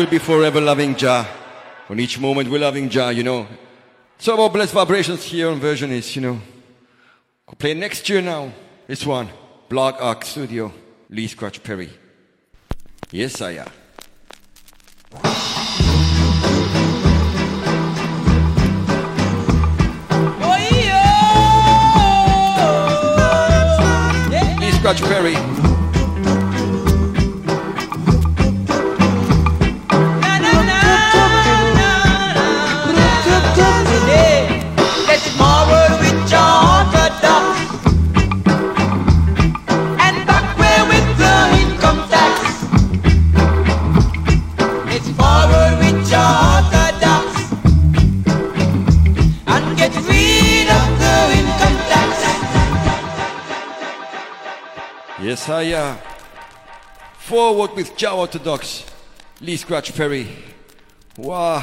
[0.06, 1.26] will be forever loving Jah.
[1.88, 3.48] From each moment we're loving Jah, you know.
[4.20, 6.40] So about blessed vibrations here on version is, you know.
[7.48, 8.52] Could play next year now.
[8.86, 9.30] This one.
[9.68, 10.72] Black Ark Studio.
[11.10, 11.90] Lee Scratch Perry.
[13.12, 13.72] Yes, I am.
[24.60, 25.75] Lee Scratch Perry.
[55.26, 55.94] Yesaya.
[55.94, 55.98] Uh,
[57.18, 58.86] Forward with Jah Orthodox.
[59.42, 60.28] Lee Scratch Perry.
[61.18, 61.62] Wow.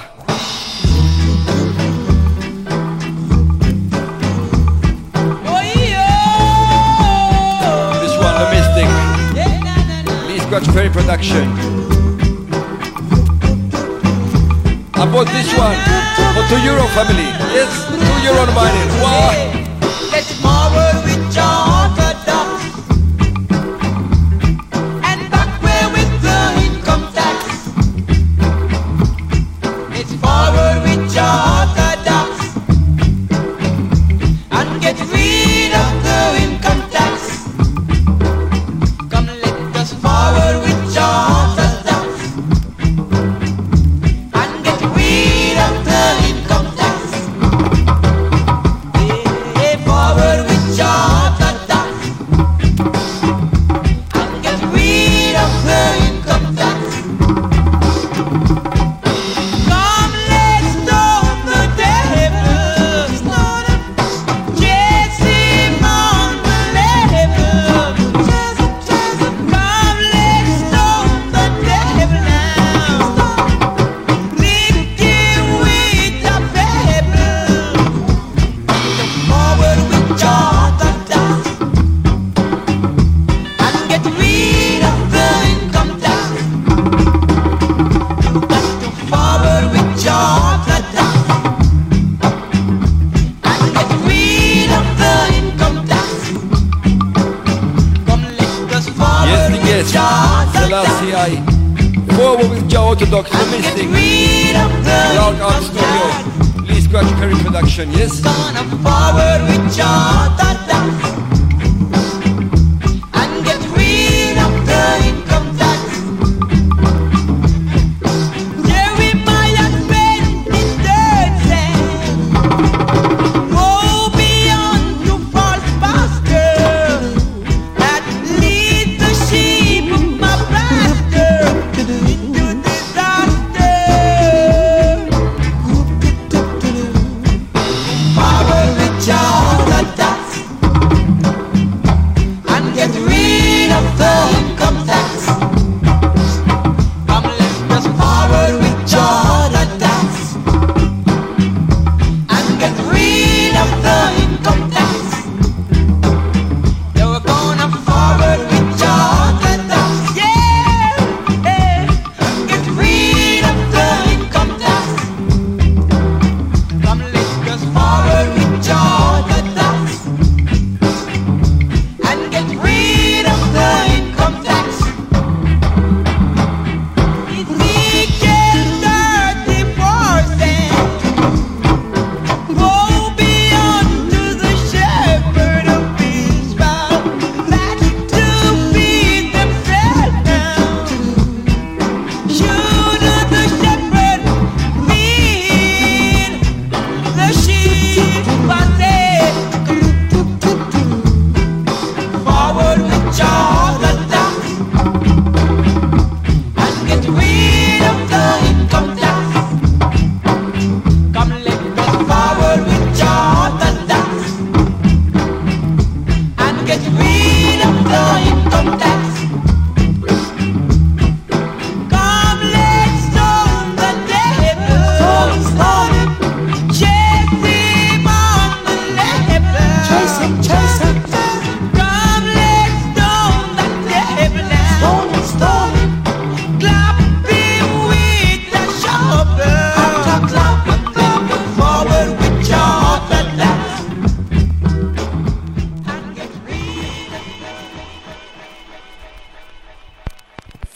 [8.03, 8.89] This one, The Mystic.
[10.27, 11.47] Lee Scratch Perry production.
[14.95, 15.78] I bought this one
[16.35, 17.31] for 2 euro family.
[17.55, 17.95] Yes, 2
[18.27, 19.03] euro on vinyl.
[19.03, 19.62] Wow.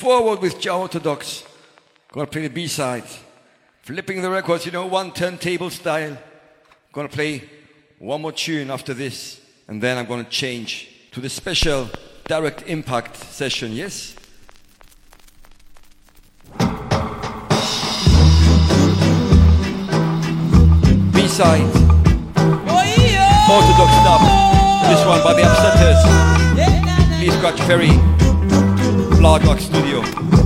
[0.07, 1.43] forward with Joe Orthodox.
[2.13, 3.03] Gonna play the B-side,
[3.83, 6.17] Flipping the records, you know, one turntable style.
[6.93, 7.43] Gonna play
[7.99, 11.91] one more tune after this, and then I'm gonna change to the special
[12.29, 14.15] direct impact session, yes?
[21.15, 21.67] B-side.
[23.51, 24.23] Orthodox stuff.
[24.87, 26.01] This one by the Upsetters.
[27.19, 28.36] Please, Scratch Perry.
[29.27, 30.46] Black Ark Studio.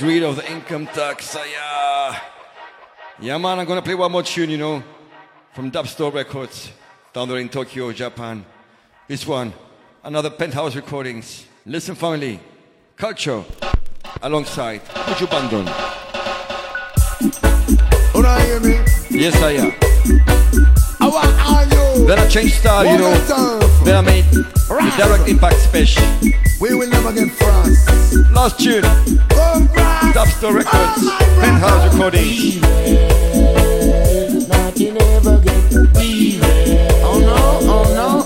[0.00, 2.16] Get rid of the income tax, ah, sire.
[3.20, 4.82] Yeah, man, I'm gonna play one more tune, you know,
[5.52, 6.72] from Dubstore Records
[7.12, 8.46] down there in Tokyo, Japan.
[9.08, 9.52] This one,
[10.02, 11.44] another Penthouse Recordings.
[11.66, 12.40] Listen, family,
[12.96, 13.44] culture
[14.22, 15.66] alongside Buju Banton.
[18.14, 18.82] You don't hear me?
[19.10, 19.36] Yes.
[19.42, 19.74] I you.
[22.06, 23.12] Then I changed style, you know.
[23.84, 26.02] Then I made the direct impact special.
[26.60, 28.14] We will never get France.
[28.32, 28.82] Last tune,
[29.30, 30.14] Come France.
[30.14, 31.08] Dubstore Records,
[31.40, 32.60] Penthouse Recordings.
[34.46, 35.72] Nothing ever get
[37.02, 38.19] Oh no, oh no, oh no.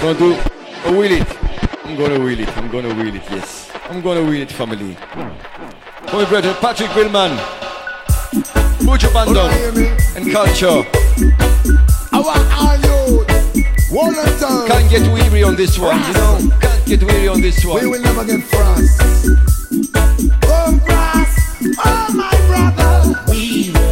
[0.00, 0.32] Gonna do
[0.86, 1.28] a wheel it.
[1.84, 2.56] I'm gonna wheel it.
[2.56, 3.22] I'm gonna wheel it.
[3.30, 4.94] Yes, I'm gonna wheel it, family.
[6.06, 7.36] For my brother Patrick Willman,
[8.80, 10.88] Buju Banton, and culture.
[12.12, 13.26] I want all you.
[13.94, 14.68] One at time.
[14.68, 16.38] Can't get weary on this one, you know.
[16.62, 17.82] Can't get weary on this one.
[17.82, 18.96] We will never get France.
[20.40, 21.36] Come France.
[21.84, 23.24] Oh my brother.
[23.28, 23.89] We nothing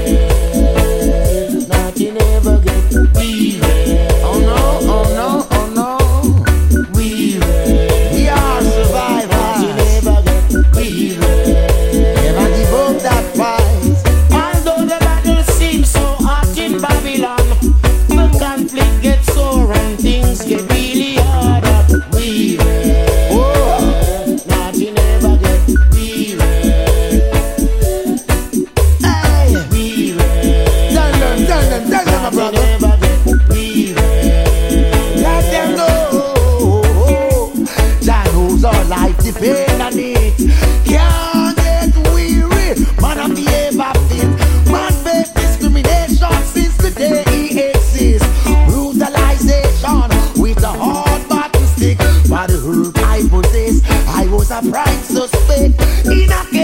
[54.61, 55.81] Prime suspect.
[56.07, 56.58] In a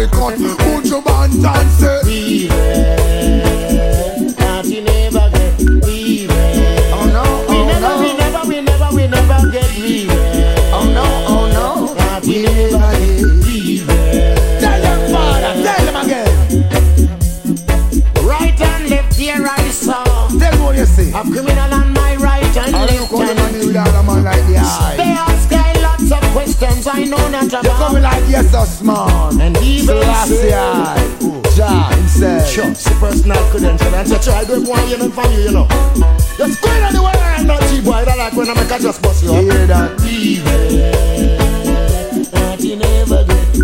[0.00, 0.34] the cut.
[0.58, 2.99] Put your band and say,
[27.10, 29.40] questions I know not You coming like yes, us man.
[29.40, 30.50] And even Selassie.
[31.56, 32.48] Jah himself.
[32.48, 35.66] Sure, see personal credential and say, try good boy, you know, from you, you know.
[36.38, 39.24] Go in anywhere and not cheap boy, that like when I make a just bust
[39.24, 39.42] you You up.
[39.42, 39.90] hear that?
[42.32, 43.56] Nothing ever get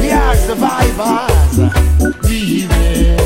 [0.00, 1.56] We are survivors.
[1.56, 3.25] To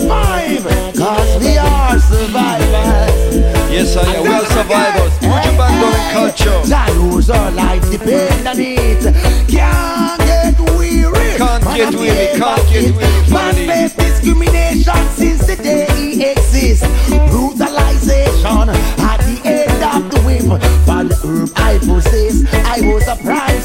[0.00, 0.64] survive.
[0.96, 3.36] Cause we are survivors.
[3.70, 4.22] Yes, I am.
[4.22, 5.12] We are survivors.
[5.18, 6.68] Banton and culture.
[6.68, 9.02] Jah knows our life depend on it.
[9.48, 11.36] Can't get weary.
[11.36, 13.30] Can't Man, get weary, can't get weary.
[13.30, 13.88] Man family.
[13.96, 16.86] discrimination since the day he exists.
[17.30, 18.68] Brutalization
[19.00, 20.42] at the end of the whip.
[20.86, 23.55] For the herb I possess, I was a prime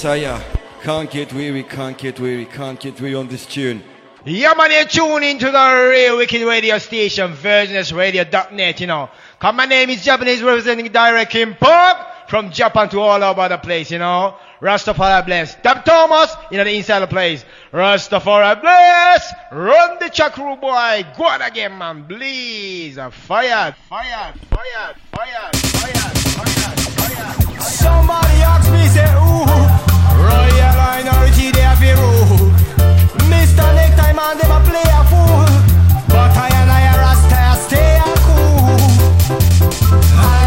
[0.00, 0.40] Messiah.
[0.82, 3.82] Can't get weary, can't get weary, can't get weary on this tune.
[4.24, 9.10] Yeah, man, you tune into the real wicked radio station, versionistradio.net, you know.
[9.38, 11.98] Cause my name is Japanese representing direct import
[12.28, 14.36] from Japan to all over the place, you know.
[14.62, 15.56] Rastafari bless.
[15.56, 17.44] Dab Thomas, you know, the inside the place.
[17.70, 19.34] Rastafari bless.
[19.52, 21.04] Run the chakru boy.
[21.14, 22.06] Go on again, man.
[22.06, 22.94] Please.
[22.96, 27.60] Fire, fire, fire, fire, fire, fire, fire.
[27.60, 29.69] Somebody asked me, say, ooh.
[30.28, 31.80] Royal minority they have.
[33.32, 33.66] Mr.
[34.18, 34.36] Man
[34.68, 35.48] play a fool,
[36.08, 37.14] but I and I are a
[37.66, 38.78] stay a cool.
[40.12, 40.39] I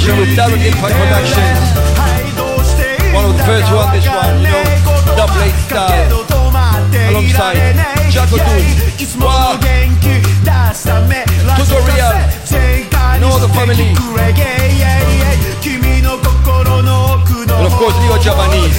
[0.00, 1.58] session with Impact Productions.
[3.14, 4.62] One of the first one, this one, you know,
[5.18, 6.06] double eight style.
[7.10, 7.74] Alongside
[8.14, 8.62] Jaco Doom,
[9.20, 9.58] wow.
[11.58, 12.14] Tutorial,
[13.18, 13.90] know the family.
[17.50, 18.78] And of course, Leo Japanese.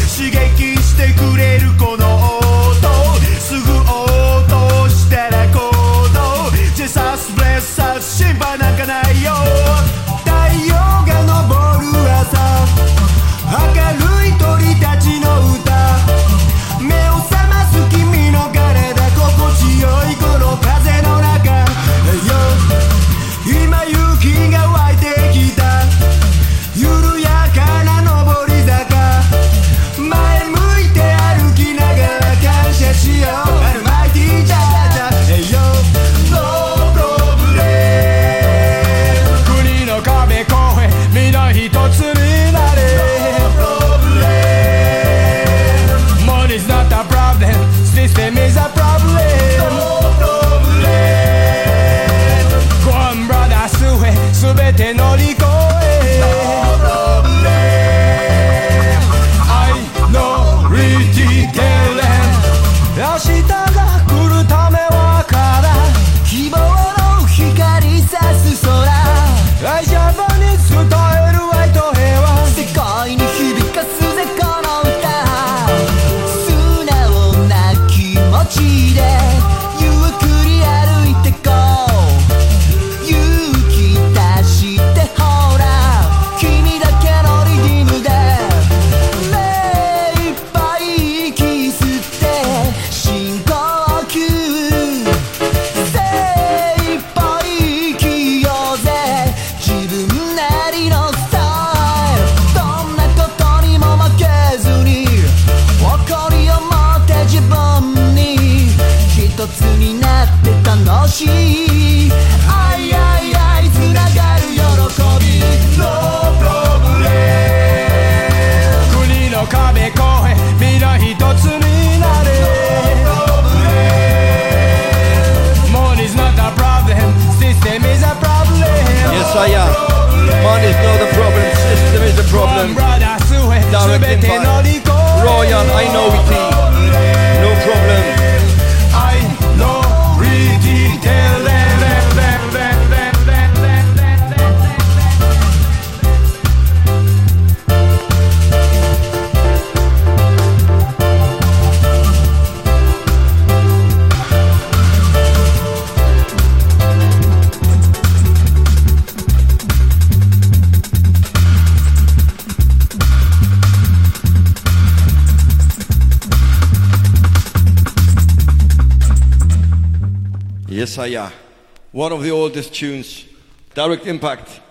[173.90, 174.62] direct impact.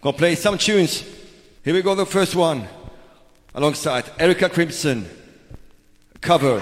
[0.00, 1.04] Gonna play some tunes.
[1.62, 2.66] Here we go, the first one,
[3.54, 5.06] alongside Erica Crimson,
[6.22, 6.60] cover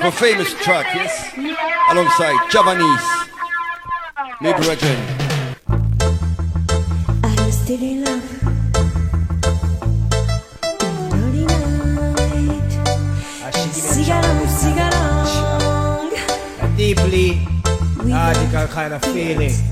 [0.00, 1.34] for famous track, yes,
[1.90, 3.08] alongside Javanese,
[4.40, 4.98] Maybe Regin.
[7.24, 8.22] Are you still in love?
[16.62, 17.46] A deeply
[18.02, 19.71] radical kind of feeling.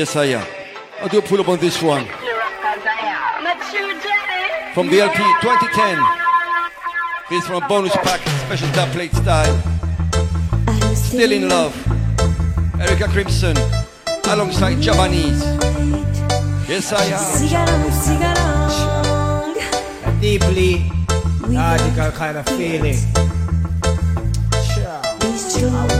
[0.00, 0.46] Yes, I am.
[1.02, 2.06] I'll do a pull up on this one.
[4.72, 5.98] From the LP 2010.
[7.28, 9.60] This from a bonus pack, special dub plate style.
[10.94, 11.76] Still in love.
[12.80, 13.54] Erica Crimson
[14.30, 15.42] alongside Japanese.
[16.66, 17.20] Yes, I am.
[20.06, 20.90] A deeply
[21.42, 22.96] radical kind of feeling.
[24.72, 25.99] Sure.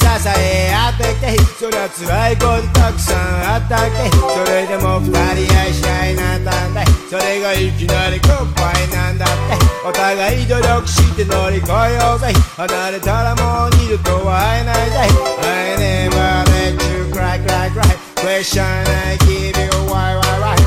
[0.00, 0.06] 支
[0.38, 3.18] え合ってきてそりゃ辛いことたくさん
[3.54, 4.10] あったって。
[4.16, 5.20] それでも二人
[5.54, 6.54] 愛し合いなんだっ
[6.84, 6.90] て。
[7.10, 9.34] それがいきなり乾杯なんだって
[9.86, 14.96] お互い努力して乗り越えようぜ離れたらもう二度と会えないぜ。
[15.42, 17.82] I never let you cry cry cry
[18.16, 20.59] question I give you why why why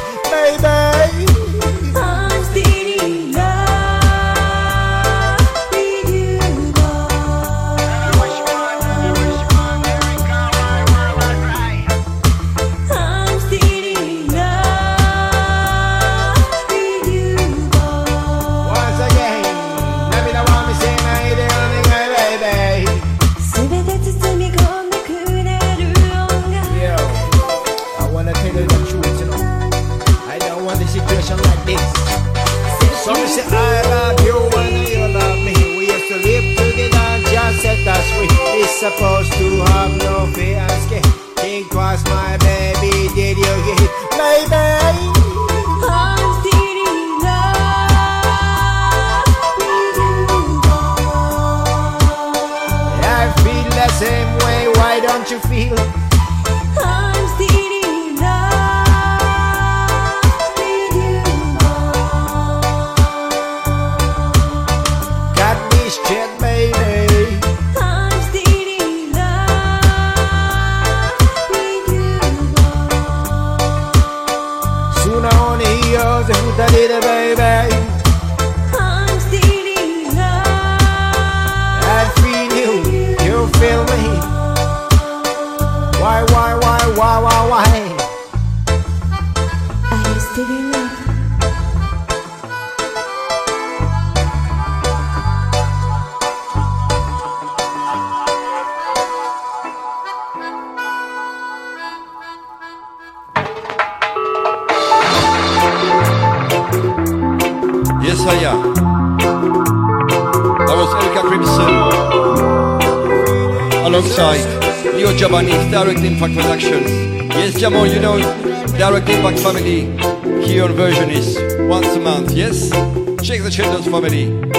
[123.53, 124.52] Children's family.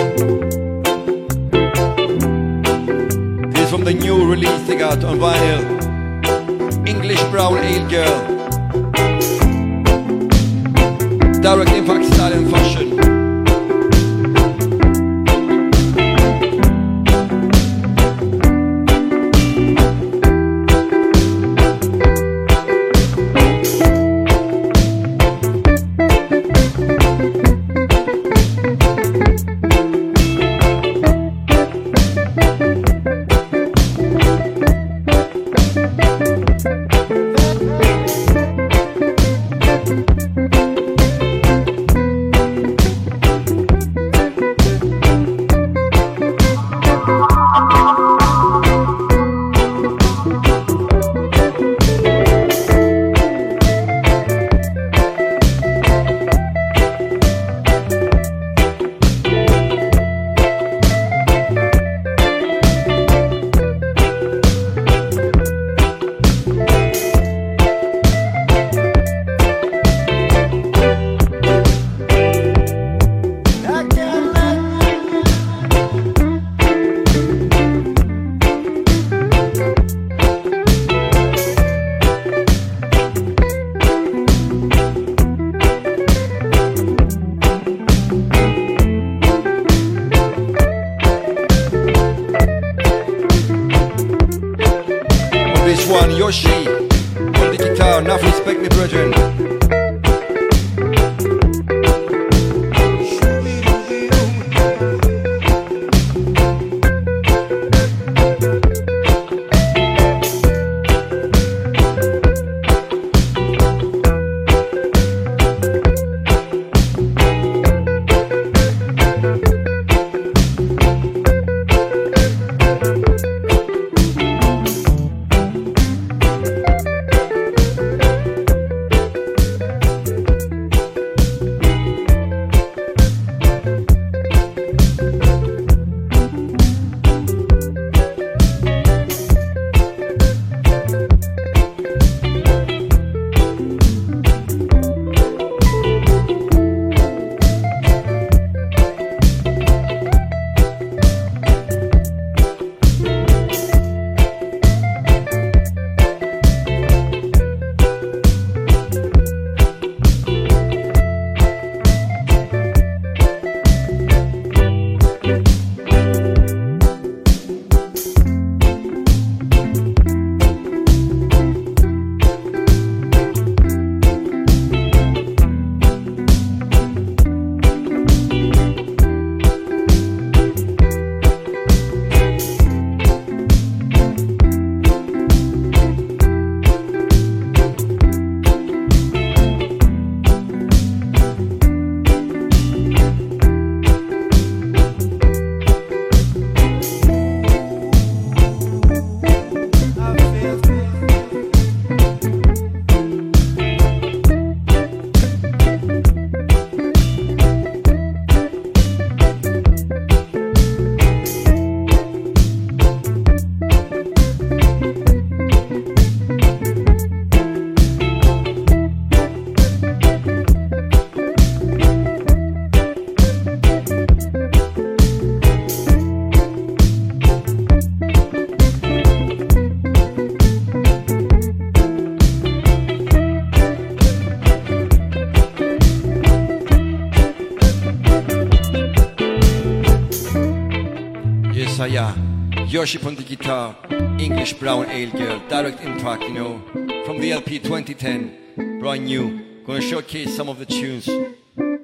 [242.75, 242.81] Am.
[242.81, 243.77] Yoshi on the guitar,
[244.19, 246.61] English Brown Ale Girl, direct impact, you know,
[247.07, 249.63] from the LP 2010, brand new.
[249.65, 251.09] Gonna showcase some of the tunes.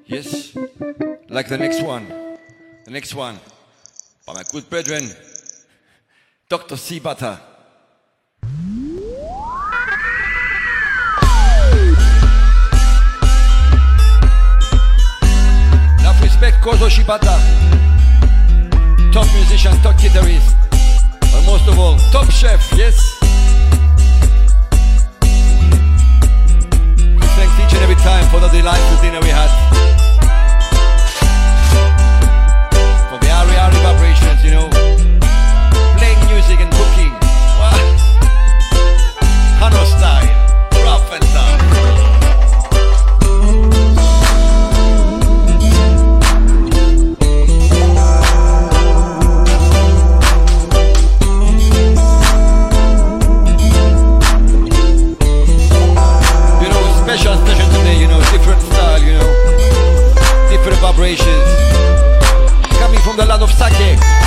[0.06, 0.52] Yes,
[1.28, 2.08] like the next one.
[2.84, 3.38] The next one
[4.26, 5.04] by my good brethren,
[6.48, 6.74] Dr.
[6.74, 7.38] Shibata.
[16.00, 17.38] Enough respect, Kozo Shibata.
[19.12, 20.59] Top musician, top guitarist.
[21.50, 23.18] Most of all, top chef, yes?
[27.34, 29.50] Thanks each and every time for the delightful dinner we had.
[33.10, 34.68] For the Ari Ari vibrations, you know.
[35.98, 37.12] Playing music and cooking.
[37.58, 37.82] Wow.
[39.58, 40.30] Hano style.
[40.84, 41.89] Rough and tough.
[62.78, 64.19] Coming from the land of Sake.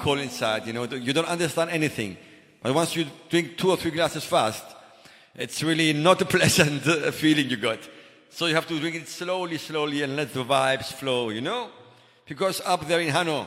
[0.00, 2.16] Alcohol inside, you know, you don't understand anything.
[2.62, 4.64] But once you drink two or three glasses fast,
[5.34, 6.82] it's really not a pleasant
[7.14, 7.78] feeling you got.
[8.30, 11.68] So you have to drink it slowly, slowly, and let the vibes flow, you know?
[12.26, 13.46] Because up there in Hano,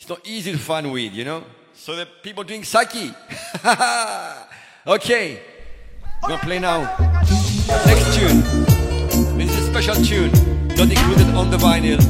[0.00, 1.44] it's not easy to find weed, you know?
[1.74, 3.12] So the people drink sake.
[4.86, 5.42] okay,
[6.22, 6.96] we're gonna play now.
[7.84, 8.40] Next tune.
[9.36, 10.32] This is a special tune,
[10.76, 12.00] not included on the vinyl.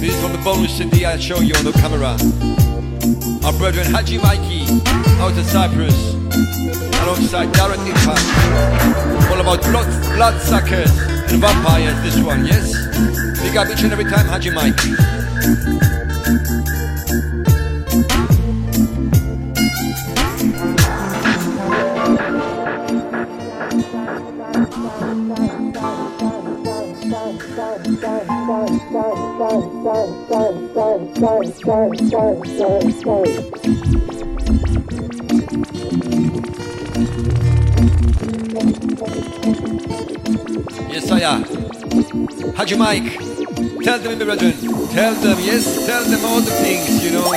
[0.00, 2.65] This is from the bonus CD I'll show you on the camera.
[3.44, 4.66] Our brethren Haji Mikey
[5.20, 6.14] out of Cyprus,
[7.02, 8.26] alongside Direct Impact.
[9.30, 10.90] All about blood, bloodsuckers
[11.30, 12.74] and vampires, this one, yes?
[13.42, 14.94] Big up each and every time, Haji Mikey.
[40.88, 41.44] Yes, I am.
[42.54, 43.18] Haji Mike,
[43.82, 44.54] tell them, brethren.
[44.88, 47.28] Tell them, yes, tell them all the things, you know.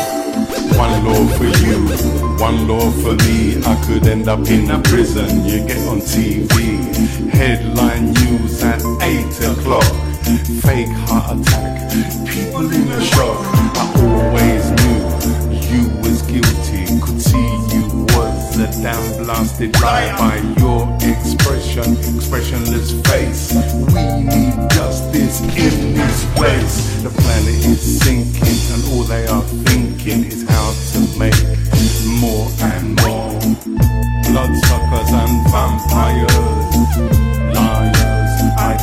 [0.77, 1.85] One law for you,
[2.39, 3.61] one law for me.
[3.65, 5.43] I could end up in a prison.
[5.43, 6.79] You get on TV,
[7.29, 10.08] headline news at 8 o'clock.
[10.29, 11.91] Fake heart attack,
[12.27, 13.39] people in a shock.
[13.75, 15.01] I always knew
[15.65, 16.85] you was guilty.
[17.01, 23.53] Could see you was a damn blasted lie by your expression, expressionless face.
[23.89, 27.01] We need justice in this place.
[27.01, 31.41] The planet is sinking, and all they are thinking is how to make
[32.21, 33.33] more and more
[34.29, 37.28] bloodsuckers and vampires,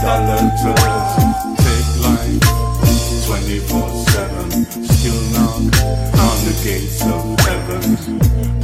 [0.03, 1.17] idolaters.
[1.65, 2.41] Take life
[3.27, 5.63] 24/7, still knock
[6.21, 7.85] on the gates of heaven.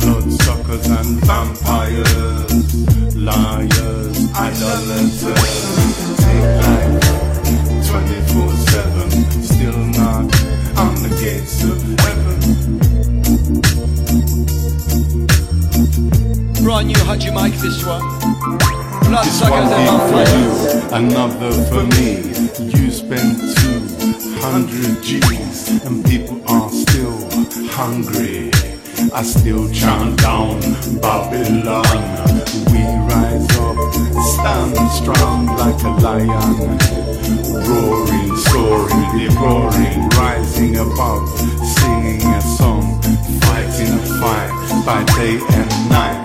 [0.00, 2.64] Bloodsuckers and vampires,
[3.16, 5.22] liars, idolaters.
[6.22, 7.00] Take life
[7.88, 9.10] 24/7,
[9.42, 10.28] still knock
[10.76, 12.38] on the gates of heaven.
[16.62, 18.81] Brand new Haji Mike, this one.
[19.12, 20.48] This one thing for you,
[20.96, 22.32] another for me.
[22.72, 27.28] You spend 200 G's and people are still
[27.68, 28.50] hungry.
[29.12, 30.60] I still chant down
[31.02, 31.84] Babylon.
[32.72, 33.76] We rise up,
[34.32, 36.78] stand strong like a lion.
[37.68, 41.28] Roaring, soaring, roaring, rising above,
[41.76, 42.98] singing a song,
[43.42, 46.21] fighting a fight by day and night.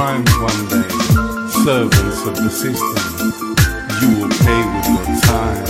[0.00, 0.88] Crimes one day,
[1.62, 3.32] servants of the system.
[4.00, 5.68] You will pay with your time.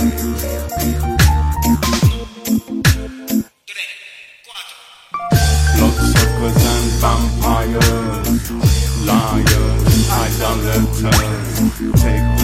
[5.75, 8.39] Bloodsuckers and vampires,
[9.05, 10.95] liars, idolaters,
[12.01, 12.40] take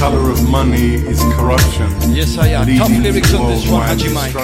[0.00, 1.86] color of money is corruption.
[2.10, 2.66] Yes, I am.
[2.66, 4.34] Leading lyrics on this one, Haji Mike.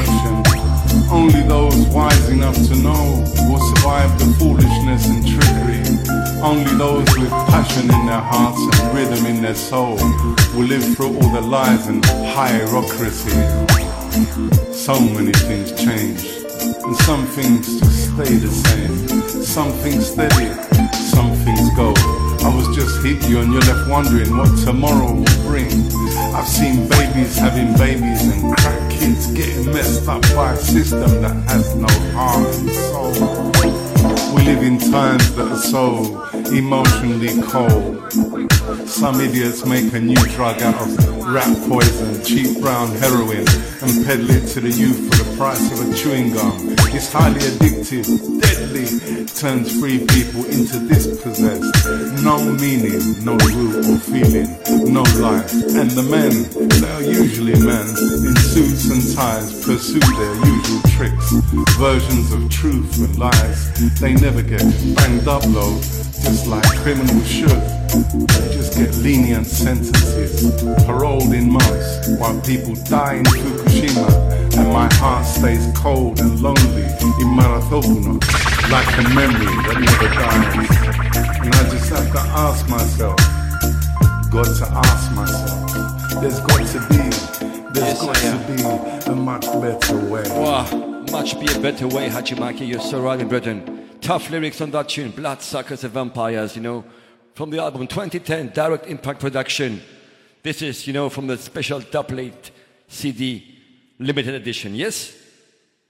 [1.10, 5.80] Only those wise enough to know will survive the foolishness and trickery.
[6.42, 9.96] Only those with passion in their hearts and rhythm in their soul
[10.54, 13.40] will live through all the lies and hierocracy.
[14.74, 16.20] So many things change,
[16.84, 19.08] and some things just stay the same.
[19.42, 20.52] Some things steady,
[20.92, 21.94] some things go.
[22.46, 25.66] I was just hit you and you're left wondering what tomorrow will bring.
[26.32, 31.34] I've seen babies having babies and crack kids getting messed up by a system that
[31.48, 33.85] has no heart and soul.
[34.34, 38.12] We live in times that are so emotionally cold.
[38.88, 43.46] Some idiots make a new drug out of rat poison, cheap brown heroin,
[43.82, 46.76] and peddle it to the youth for the price of a chewing gum.
[46.94, 48.06] It's highly addictive,
[48.40, 51.86] deadly, turns free people into dispossessed.
[52.24, 54.48] No meaning, no root or feeling,
[54.92, 55.52] no life.
[55.52, 56.48] And the men,
[56.80, 57.86] they are usually men,
[58.26, 61.30] in suits and ties, pursue their usual tricks,
[61.76, 64.00] versions of truth and lies.
[64.00, 64.62] They never get
[64.96, 67.50] banged up though, just like criminals should.
[67.50, 74.08] They just get lenient sentences, paroled in months, while people die in Fukushima.
[74.56, 76.84] And my heart stays cold and lonely
[77.20, 78.16] in Marathobuno,
[78.72, 80.70] like a memory that never dies.
[81.44, 83.18] And I just have to ask myself,
[84.32, 86.22] got to ask myself.
[86.22, 87.35] There's got to be,
[87.76, 90.22] there's got to be a much better way.
[90.30, 92.60] Wow, much be a better way, Haji Mike.
[92.60, 93.88] You're so right in Britain.
[94.00, 96.84] Tough lyrics on that tune, Bloodsuckers and Vampires, you know,
[97.34, 99.82] from the album 2010, Direct Impact Production.
[100.42, 102.30] This is, you know, from the special double
[102.88, 103.58] CD
[103.98, 105.14] limited edition, yes?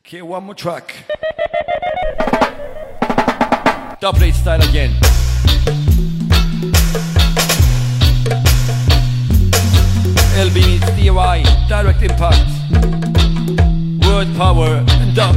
[0.04, 0.94] Okay, one more track.
[4.00, 5.15] Double style again.
[10.36, 12.46] LB, DIY, Direct Impact,
[14.06, 15.34] Word Power, and Dub.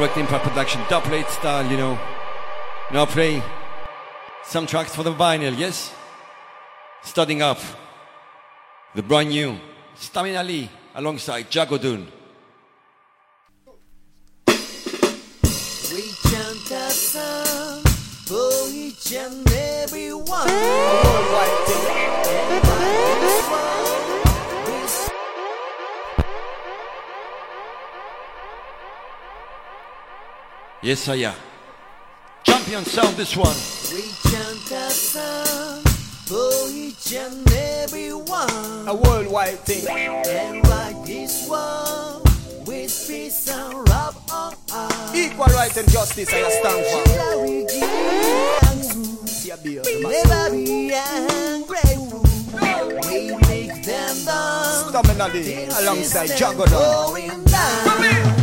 [0.00, 1.98] Direct impact production, double eight style, you know.
[2.90, 3.42] Now play
[4.44, 5.94] some tracks for the vinyl, yes?
[7.02, 7.58] Starting up,
[8.94, 9.60] the brand new
[9.96, 12.06] Stamina Lee alongside Jagodun.
[14.46, 14.54] We
[16.30, 17.82] chant a song
[18.24, 20.48] for each and every one.
[30.82, 31.34] Yes, I am.
[32.42, 33.54] Champion sound, this one.
[33.92, 34.00] We
[34.30, 35.82] chant a song
[36.24, 38.88] for each and every one.
[38.88, 39.86] A worldwide thing.
[39.86, 42.22] And like this one,
[42.64, 45.14] with peace and love on us.
[45.14, 47.12] Equal rights and justice I stand for.
[47.12, 48.10] Shall we give
[50.00, 52.24] Never be ungrateful.
[53.06, 54.88] We make them dance.
[54.88, 57.18] Stamina Lee alongside Jagodon.
[57.18, 58.39] Yes,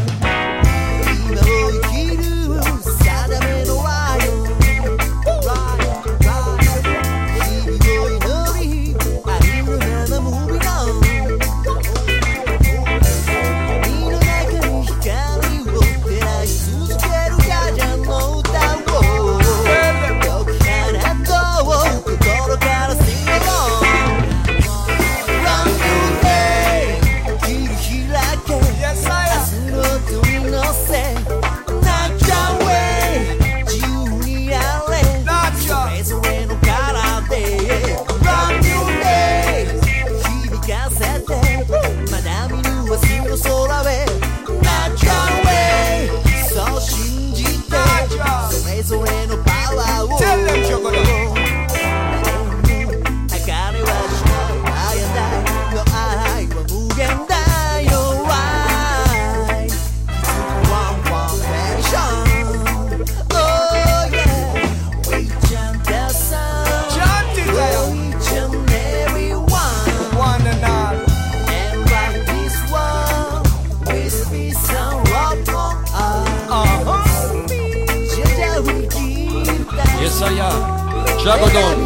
[81.28, 81.40] am.
[81.40, 81.78] Jagodon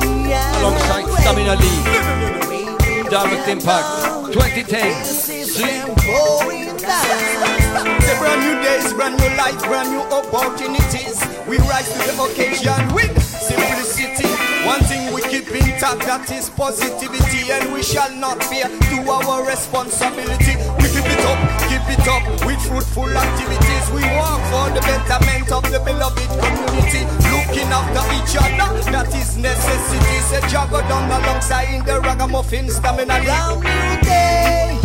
[0.60, 1.84] alongside Stamina Lee.
[3.10, 5.04] Direct Impact 2010.
[5.04, 5.82] See?
[8.20, 11.20] Brand new days, brand new light, brand new opportunities.
[11.48, 14.30] We rise to the occasion with simplicity.
[14.66, 19.44] One thing we keep intact, that is positivity, and we shall not fear to our
[19.44, 20.56] responsibility.
[20.78, 23.86] We keep it up, keep it up with fruitful activities.
[23.90, 27.10] We work for the betterment of the beloved community,
[27.52, 28.92] looking after each other.
[28.92, 30.18] That is necessity.
[30.30, 33.20] Say jog down alongside the ragamuffin stamina.
[33.26, 34.78] Round new day,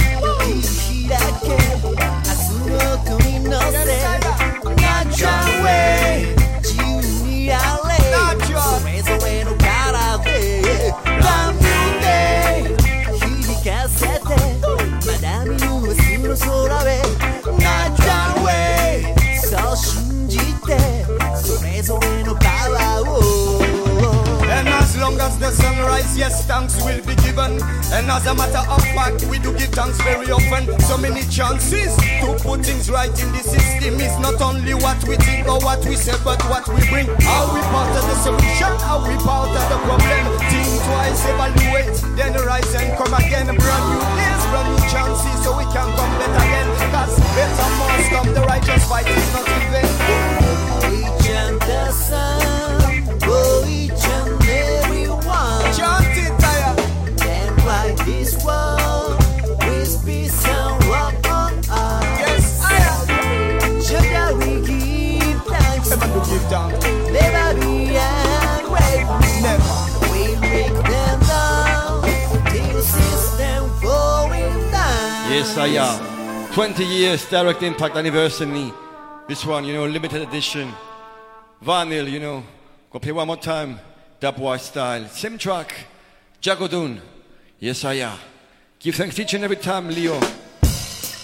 [1.11, 3.07] I smoke
[5.65, 6.46] way.
[25.63, 27.61] Long as the sun rise, yes, thanks will be given.
[27.93, 30.69] And as a matter of fact, we do give thanks very often.
[30.81, 35.17] So many chances to put things right in the system is not only what we
[35.17, 37.09] think or what we say, but what we bring.
[37.09, 38.73] Are we part of the solution?
[38.85, 40.23] Are we part of the problem?
[40.51, 43.47] Think twice, evaluate, then rise and come again.
[43.47, 46.69] Brand new days, brand new chances, so we can come better again.
[46.93, 49.56] Cause better must come, the righteous fight is not
[66.57, 66.87] Thanks.
[67.13, 69.21] Never be ungrateful.
[69.43, 69.77] Never.
[70.13, 72.03] We make them down
[72.51, 75.33] till system falling down.
[75.33, 76.53] Yes, I am.
[76.53, 78.73] 20 years direct impact anniversary.
[79.29, 80.73] This one, you know, limited edition.
[81.63, 82.43] Vinyl, you know.
[82.91, 83.79] Go play one more time.
[84.21, 85.09] Dubwise style.
[85.09, 85.75] Same track.
[86.41, 87.01] Jagodun.
[87.59, 88.19] Yes, I am.
[88.79, 90.19] Give thanks each and every time, Leo.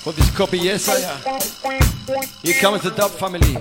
[0.05, 1.81] For this copy, yes, I am.
[2.43, 3.57] Here comes the Dub family.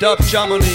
[0.00, 0.66] Dub Chamonix.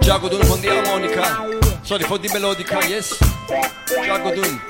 [0.00, 1.46] Jago Dun von der Harmonika.
[1.82, 3.18] Sorry, von die Melodica, yes?
[4.06, 4.60] Jago Dun.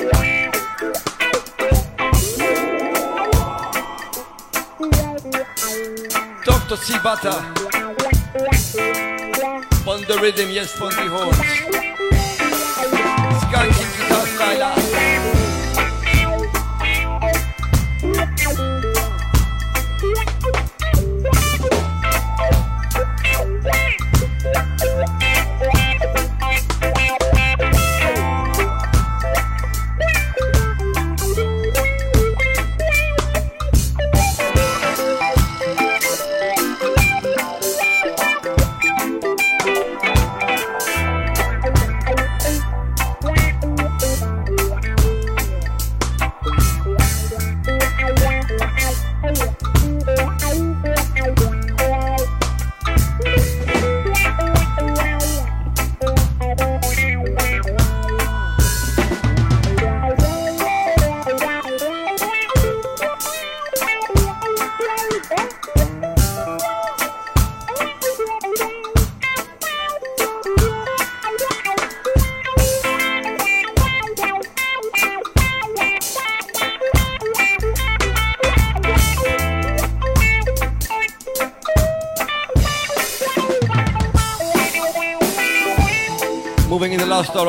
[5.85, 6.77] Dr.
[6.77, 7.35] Shibata.
[9.87, 11.37] on the rhythm, yes, pon the horns.
[13.43, 14.84] Skanking guitar style.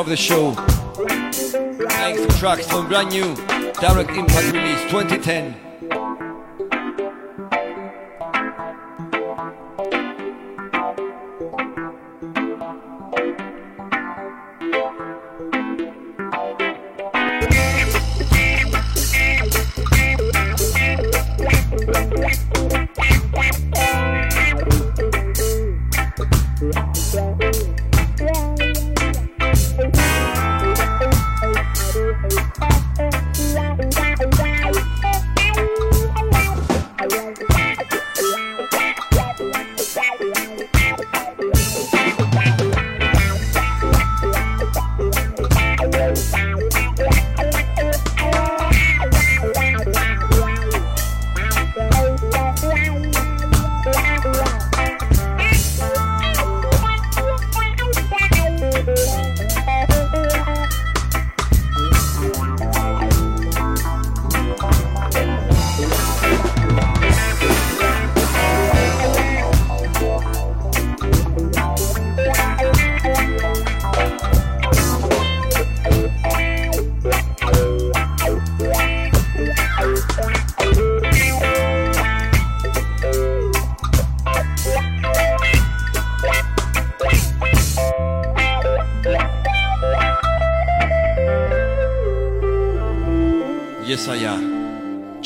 [0.06, 0.52] of the show.
[1.90, 3.36] Thanks to tracks from brand new
[3.74, 5.65] Direct Impact release 2010.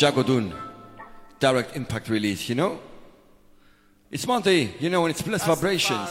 [0.09, 0.51] Lagodun,
[1.39, 2.79] direct impact release, you know?
[4.11, 6.09] It's Monday, you know, and it's blessed vibrations.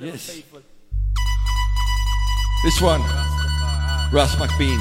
[0.00, 0.42] Yes.
[2.64, 3.02] This one,
[4.12, 4.80] Ras McBean.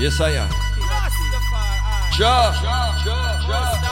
[0.00, 0.50] Yes, I am.
[2.18, 3.83] Ja.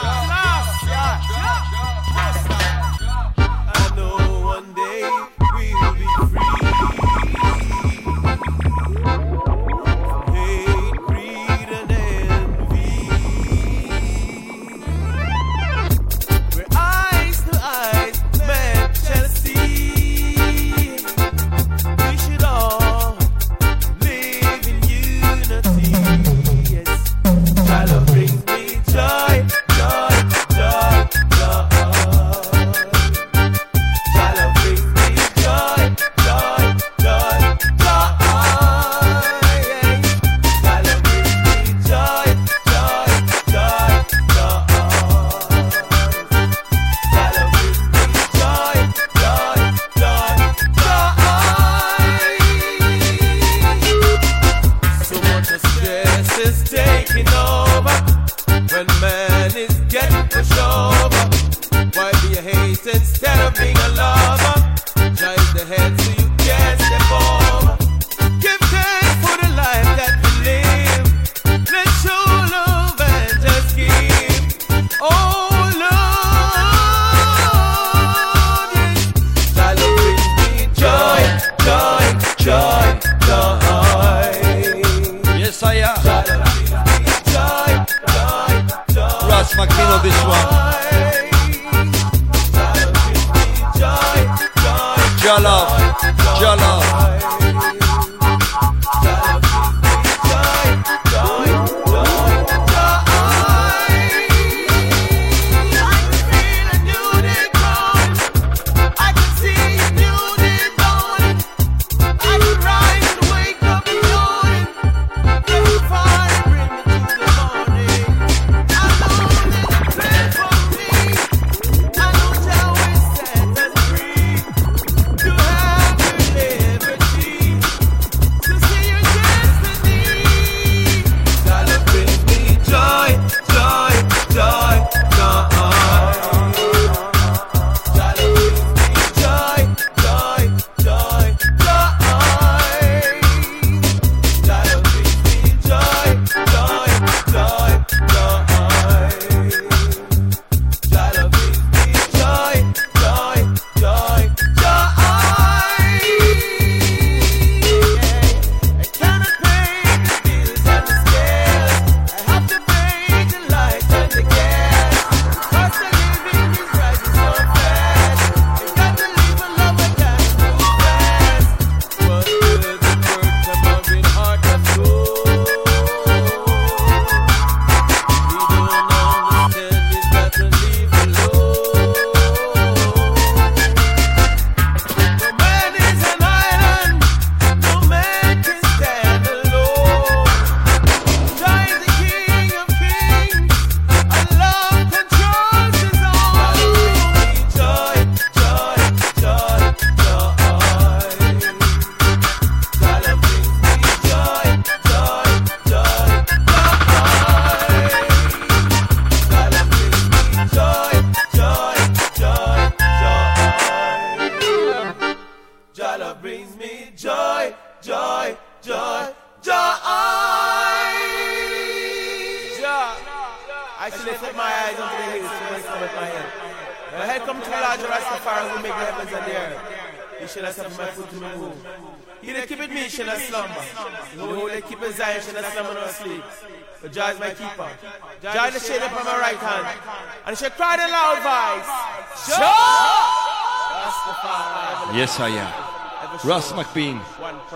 [245.31, 246.19] I.
[246.25, 246.99] Russ McBean,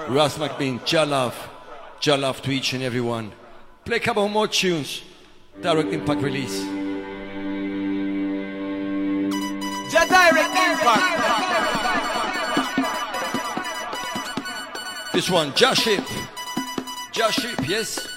[0.08, 1.36] Russ McBean, Jalove,
[2.00, 3.32] Jalove to each and everyone.
[3.84, 5.02] Play a couple more tunes.
[5.62, 6.64] Direct Impact release.
[9.92, 11.18] Ja Direct Impact.
[15.14, 16.06] This one, Jaship.
[17.12, 18.17] Jaship, yes.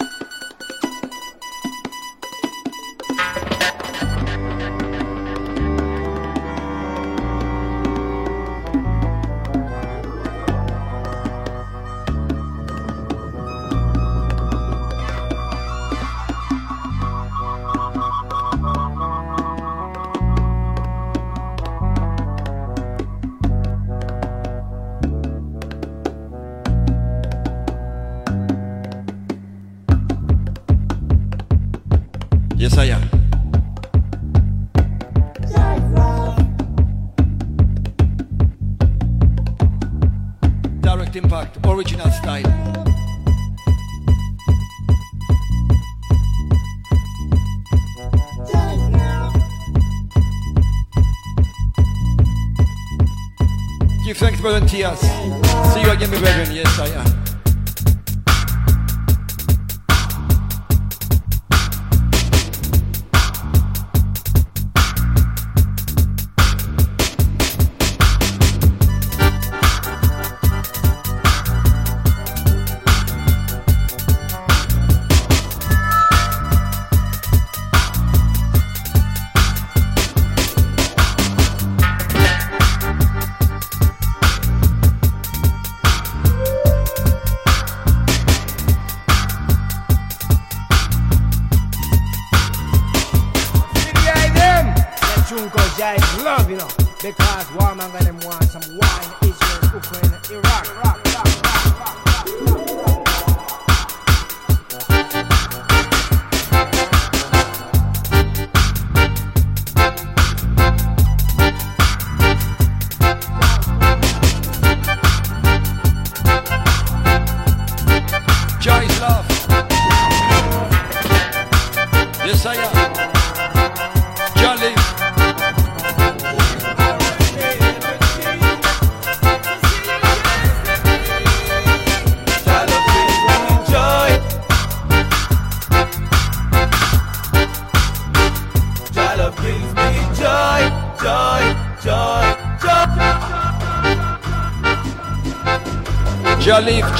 [54.71, 55.01] tears.
[55.01, 56.55] See you again, my brethren.
[56.55, 57.10] Yes, I am.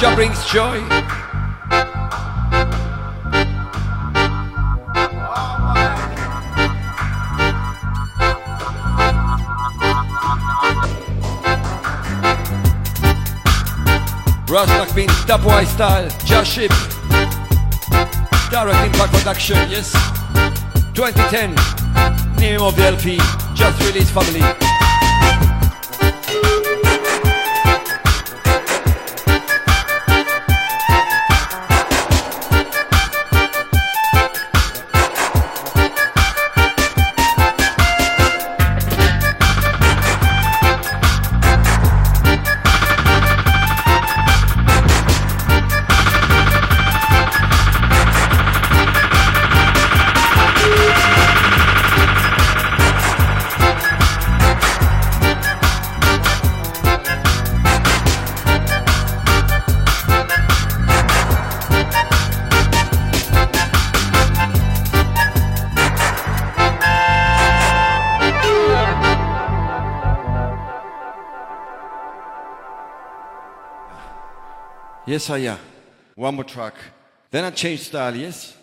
[0.01, 0.79] Nature brings joy.
[14.47, 16.71] Rasnak means Dubway style, just ship.
[18.49, 19.91] Direct impact production, yes.
[20.95, 21.53] 2010,
[22.37, 23.17] name of the LP,
[23.53, 24.70] just released family.
[75.11, 75.59] Yes, I am.
[76.15, 76.73] One more track.
[77.31, 78.55] Then I change style, yes?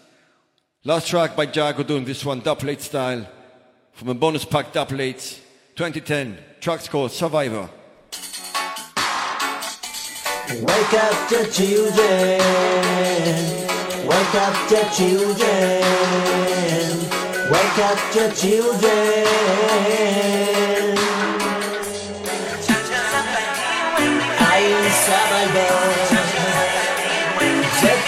[0.83, 3.29] Last track by Jago doing this one, double eight style.
[3.93, 5.43] From a bonus pack, double eight,
[5.77, 6.39] 2010.
[6.59, 7.69] Track's called Survivor.
[10.49, 12.41] Wake up the children.
[14.09, 15.83] Wake up the children.
[17.53, 19.27] Wake up the children.
[24.41, 26.08] I'm survivor.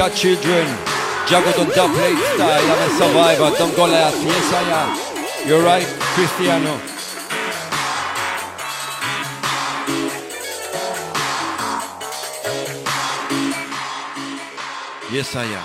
[0.00, 0.66] wake up, you Jah children.
[1.30, 2.70] Jago don't dub style.
[2.70, 3.56] I'm a survivor.
[3.58, 4.22] Don't go last.
[4.22, 5.48] Yes, I am.
[5.48, 6.80] You're right, Cristiano.
[15.12, 15.64] Yes, I am.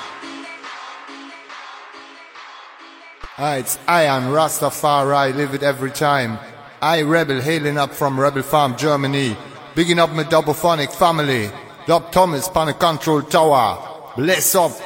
[3.38, 6.40] Hi, it's I am Rastafari, live it every time.
[6.82, 9.36] I rebel, hailing up from Rebel Farm, Germany.
[9.76, 11.52] Bigging up my double phonic family.
[11.86, 13.85] Dub Thomas, Panic Control Tower.
[14.16, 14.72] Bless up.
[14.72, 14.80] The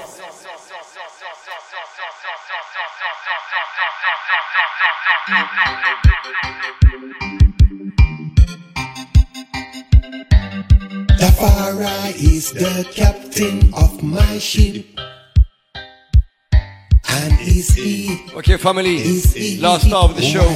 [11.20, 14.86] Tafari is the captain of my ship.
[17.08, 18.98] And is he Okay, family.
[19.60, 20.48] Last hour of the show.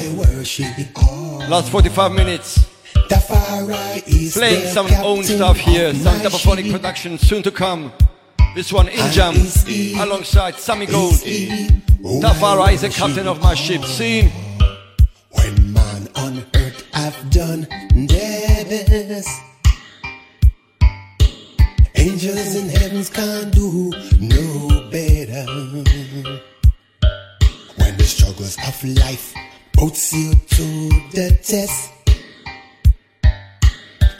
[1.47, 2.59] Last 45 minutes.
[3.07, 5.93] Tafari is Playing some own stuff here.
[5.93, 6.71] Some my Tapophonic ship.
[6.71, 7.91] production soon to come.
[8.55, 9.33] This one in jam
[9.99, 11.15] alongside Sammy Gold.
[11.15, 13.83] Tafari is the oh, captain of my ship.
[13.83, 14.31] Scene.
[15.31, 17.65] When man on earth I've done
[18.05, 19.27] devils.
[21.95, 25.45] Angels in heavens can't do no better.
[27.77, 29.33] When the struggles of life
[29.71, 31.92] puts you to the test,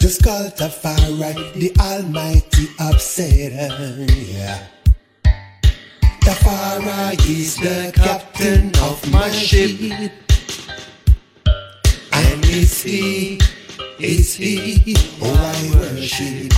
[0.04, 4.04] just call Tafari, the Almighty upsetter.
[4.34, 4.68] Yeah.
[6.20, 10.12] Tafari is the captain of my ship.
[12.12, 13.40] And is he,
[13.98, 16.52] is he, oh I worship.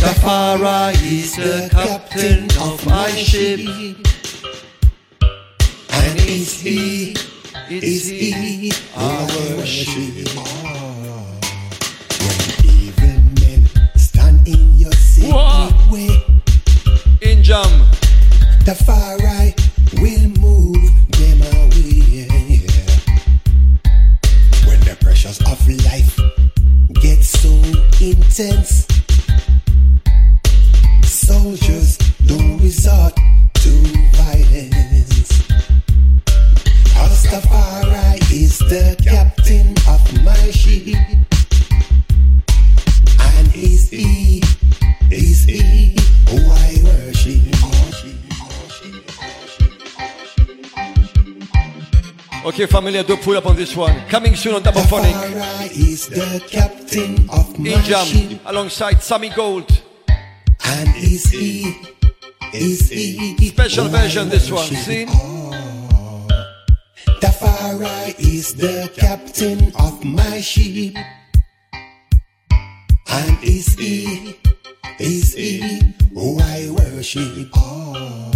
[0.00, 3.60] Tafari is the captain of my ship.
[5.90, 7.14] And is he,
[7.68, 10.75] is he, oh I worship.
[17.46, 17.86] Jam.
[18.64, 19.54] Tafari
[20.02, 22.26] will move them away.
[24.66, 26.18] When the pressures of life
[27.00, 27.50] get so
[28.04, 28.85] intense,
[52.56, 54.00] Okay, family, do pull up on this one.
[54.08, 55.12] Coming soon on Tapophonic.
[55.12, 59.70] Tafari is the captain of my In jam alongside Sammy Gold.
[60.64, 61.76] and is he,
[62.54, 64.64] is he, Special version, this one.
[64.64, 65.04] See?
[67.20, 70.96] Tafari is the captain of my ship.
[73.08, 74.34] And is he,
[74.98, 77.50] is he who I worship?
[77.54, 78.30] Oh,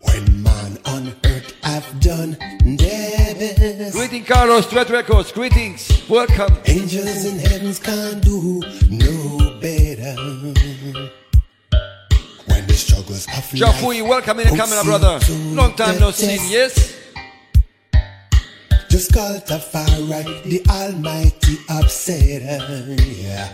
[0.00, 2.36] When man on earth have done
[4.24, 5.32] Carlos, Threat Records.
[5.32, 6.08] Greetings.
[6.08, 6.56] Welcome.
[6.66, 10.14] Angels in heavens can't do no better.
[12.46, 15.20] When the struggles of life Jafui, welcome in the camera, brother.
[15.54, 16.38] Long time no see.
[16.50, 16.96] Yes?
[18.88, 22.96] Just call Tafari, the Almighty upsetter.
[23.22, 23.48] Yeah.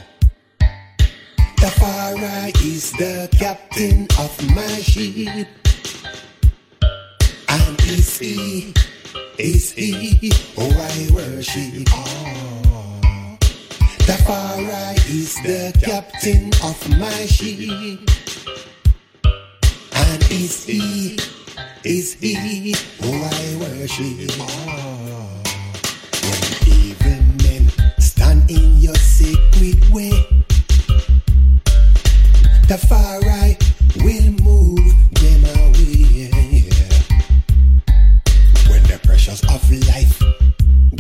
[1.57, 5.49] Tafari is the captain of my ship.
[7.49, 8.73] And is he,
[9.41, 11.89] is he, who I worship.
[14.05, 18.01] Tafari is the captain of my ship.
[19.95, 21.19] And is he,
[21.85, 24.31] is he, who I worship.
[26.27, 30.13] When evil men stand in your secret way,
[32.69, 33.57] Tafari
[34.05, 34.93] will move
[39.31, 40.23] pressures of life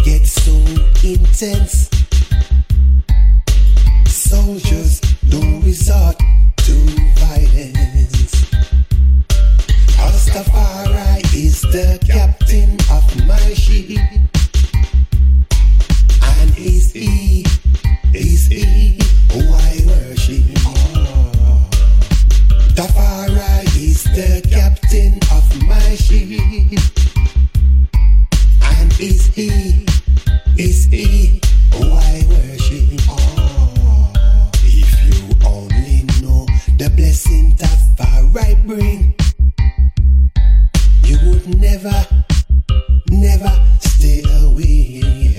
[0.04, 0.52] get so
[1.02, 1.90] intense,
[4.06, 6.16] soldiers don't resort
[6.56, 6.72] to
[7.18, 8.44] violence.
[9.96, 13.98] Rastafari is the captain of my ship.
[16.22, 17.44] And is he,
[18.14, 18.98] is he
[19.32, 20.44] who I worship?
[22.74, 26.59] Tafari is the captain of my ship.
[29.40, 31.40] Is He.
[31.72, 32.92] Why worship
[34.64, 36.44] if you only know
[36.76, 39.14] the blessing that far right bring,
[41.04, 42.04] you would never,
[43.08, 45.38] never stay away.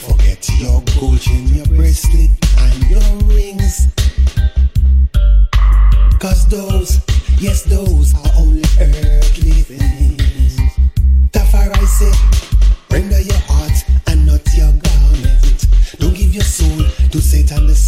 [0.00, 3.12] Forget your gold your bracelet, and your
[6.46, 7.00] those,
[7.38, 9.15] yes, those are only earth.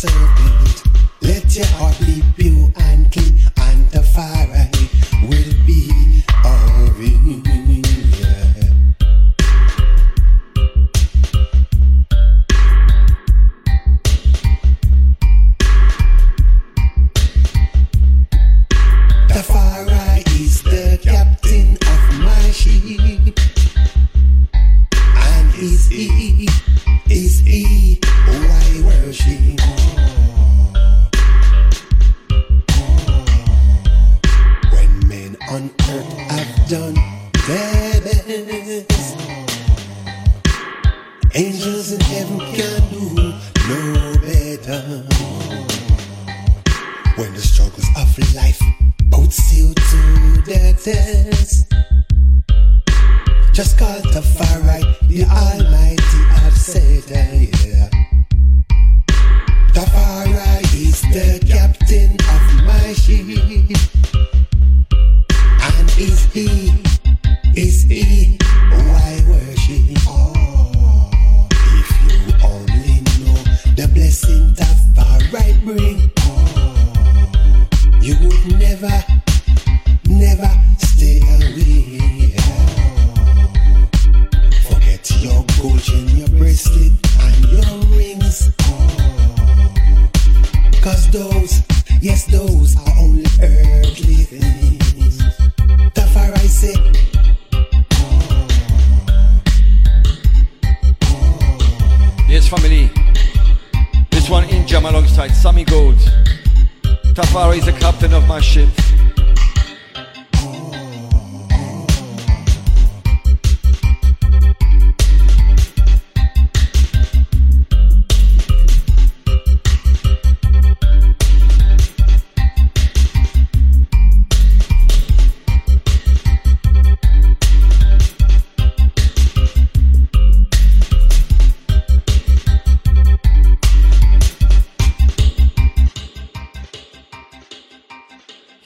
[0.05, 2.08] Let your heart be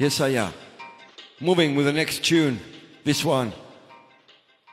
[0.03, 0.53] Yes, I am.
[1.41, 2.59] Moving with the next tune,
[3.05, 3.53] this one.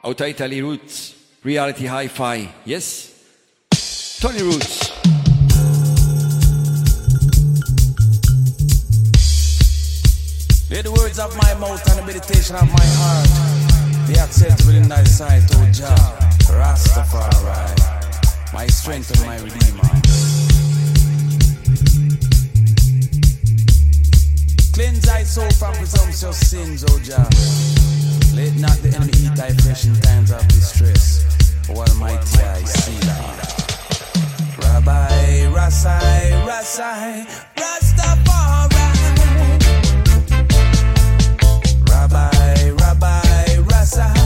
[0.04, 2.52] Out Italy Roots, Reality Hi Fi.
[2.66, 3.14] Yes?
[4.20, 4.90] Tony Roots.
[10.68, 14.08] Hear the words of my mouth and the meditation of my heart.
[14.08, 16.18] Be acceptable in thy sight, O Jah,
[16.58, 17.76] Rastafari,
[18.52, 20.39] my strength and my redeemer.
[24.80, 27.28] Cleanse thy soul from presumptuous sins, O Jah.
[28.34, 31.26] Let not the enemy eat thy flesh in times of distress.
[31.70, 33.36] O Almighty, I see thee.
[34.64, 37.28] Rabbi, Rasai, Rasai,
[37.58, 38.88] Rastafari.
[41.90, 44.19] Rabbi, Rabbi, Rasai.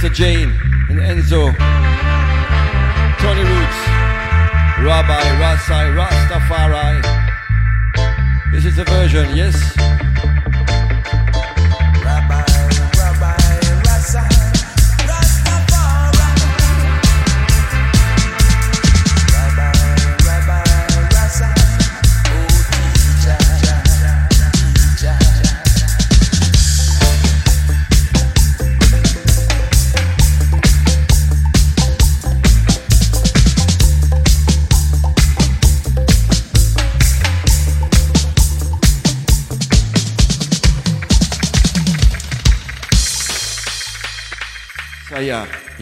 [0.00, 0.47] Lisa G.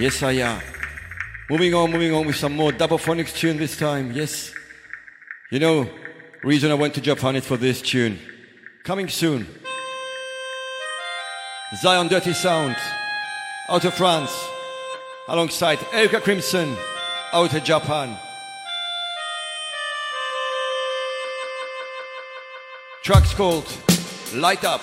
[0.07, 0.63] Yes, I am.
[1.51, 4.13] Moving on, moving on with some more double phonics tune this time.
[4.13, 4.55] Yes.
[5.51, 5.91] You know,
[6.45, 8.21] reason I went to Japan is for this tune.
[8.85, 9.49] Coming soon.
[11.83, 12.77] Zion Dirty Sound,
[13.69, 14.31] out of France,
[15.27, 16.77] alongside Erika Crimson,
[17.33, 18.17] out of Japan.
[23.03, 23.67] Track's called
[24.33, 24.83] Light Up.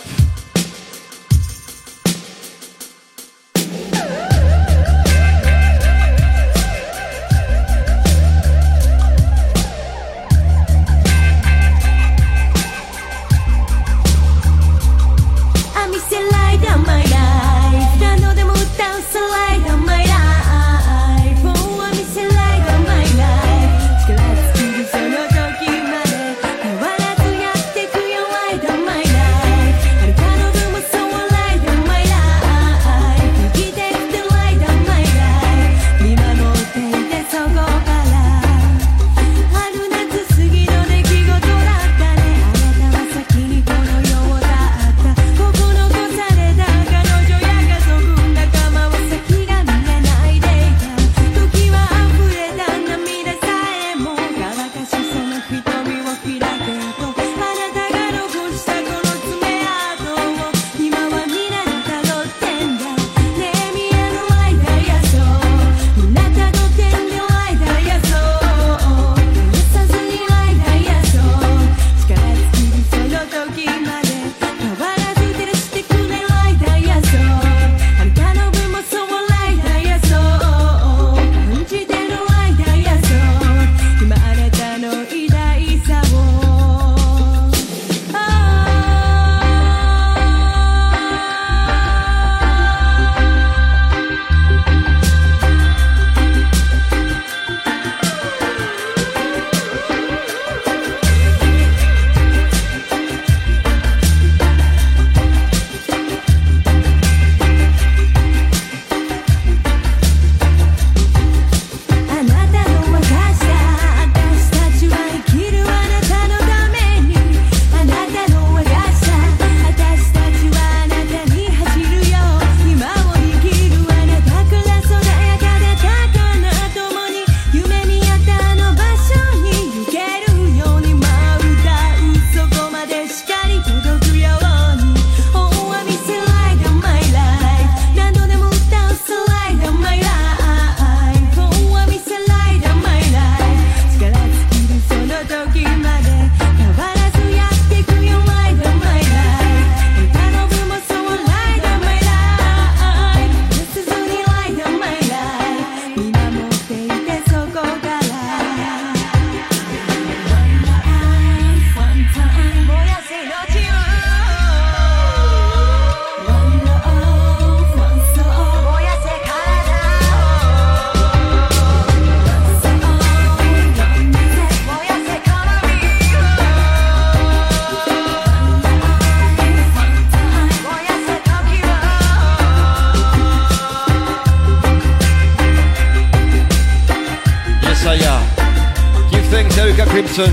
[189.33, 190.29] Thanks, Erica Crimson,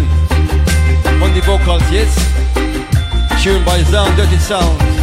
[1.23, 2.15] on the vocals, yes?
[3.43, 5.00] Tuned by Sound Dirty Sound.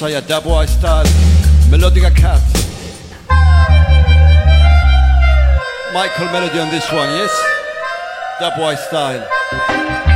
[0.00, 1.12] saya Double I Stars,
[1.68, 2.40] Melodica Cat.
[5.92, 7.28] Michael Melody on this one, yes?
[8.40, 10.09] Dabo I Style.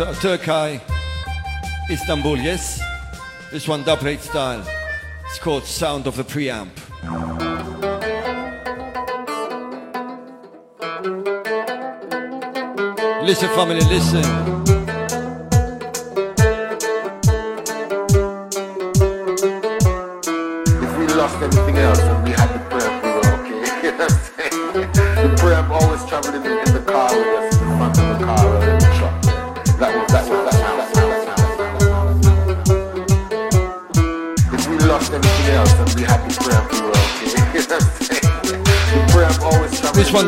[0.00, 0.80] out of Turkey,
[1.90, 2.80] Istanbul, yes?
[3.52, 4.64] This one dub rate style.
[5.26, 6.70] It's called Sound of the Preamp.
[13.22, 14.73] Listen, family, listen.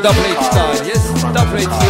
[0.06, 0.86] double H style.
[0.86, 1.85] Yes, double H style.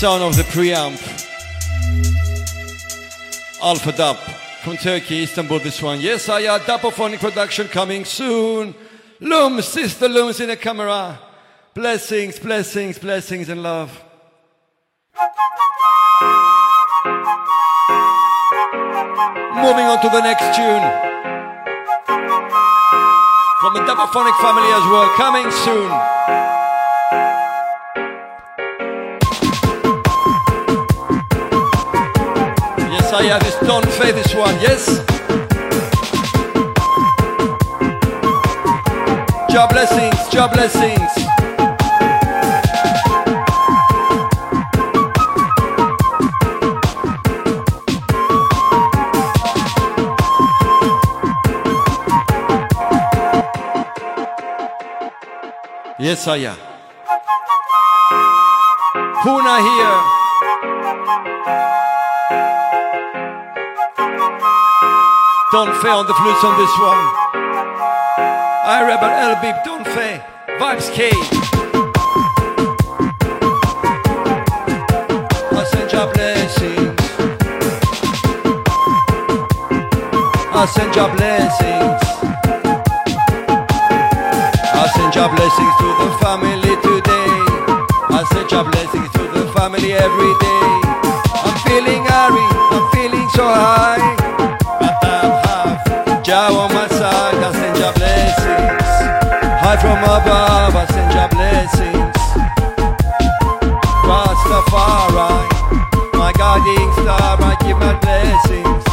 [0.00, 0.96] Son of the preamp.
[3.62, 4.16] Alpha Dub
[4.62, 6.00] from Turkey, Istanbul, this one.
[6.00, 6.60] Yes, I am.
[6.60, 8.74] Dupophonic production coming soon.
[9.20, 11.18] Lum, sister Lum's in the camera.
[11.74, 13.90] Blessings, blessings, blessings, and love.
[19.52, 20.84] Moving on to the next tune.
[23.60, 26.09] From the Dupophonic family as well, coming soon.
[33.10, 34.86] Yes, I have this Don Fay, this one, yes?
[39.50, 41.10] Job blessings, job blessings.
[55.98, 56.56] Yes, I am.
[59.24, 60.19] Puna here.
[65.52, 67.02] Don't Fay on the flutes on this one.
[68.64, 70.22] I Rebel L Don't Fay.
[70.60, 71.10] Vibes K.
[75.50, 77.00] I send your blessings.
[80.54, 82.00] I send your blessings.
[84.72, 85.79] I send your blessings
[99.80, 102.20] from above, I send your blessings.
[104.04, 105.48] Rastafari,
[106.18, 108.84] my guiding star, I give my blessings.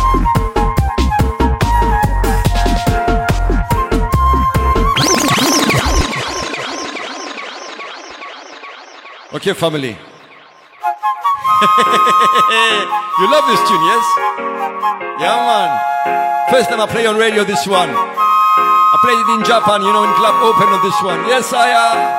[9.33, 9.89] Okay, family.
[13.19, 14.05] you love this tune, yes?
[15.19, 15.69] Yeah, man.
[16.49, 18.16] First time I play on radio this one.
[19.07, 21.25] Played it in Japan, you know, in Club Open on this one.
[21.29, 22.16] Yes, I am.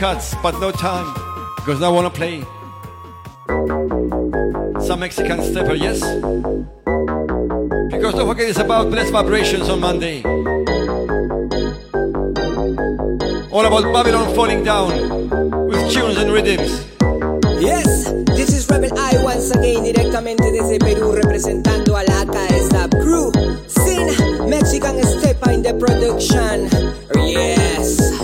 [0.00, 1.12] cuts, but no time,
[1.56, 2.42] because I wanna play
[4.80, 6.00] some Mexican stepper, yes?
[7.90, 10.22] Because don't forget it's about blessed vibrations on Monday.
[13.52, 14.88] All about Babylon falling down
[15.68, 16.82] with tunes and rhythms.
[17.60, 23.30] Yes, this is Rebel I once again, directamente desde Perú, representando a la casa Crew.
[23.68, 26.70] Sin Mexican stepper in the production.
[27.22, 28.19] Yes.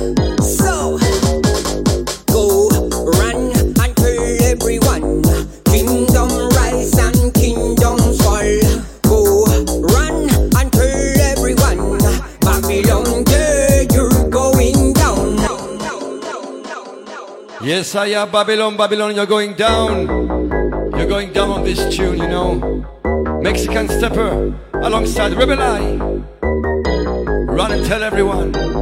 [18.06, 20.06] yeah, Babylon, Babylon, you're going down.
[20.96, 22.84] You're going down on this tune, you know.
[23.42, 25.96] Mexican stepper alongside Rebel I.
[27.52, 28.75] Run and tell everyone.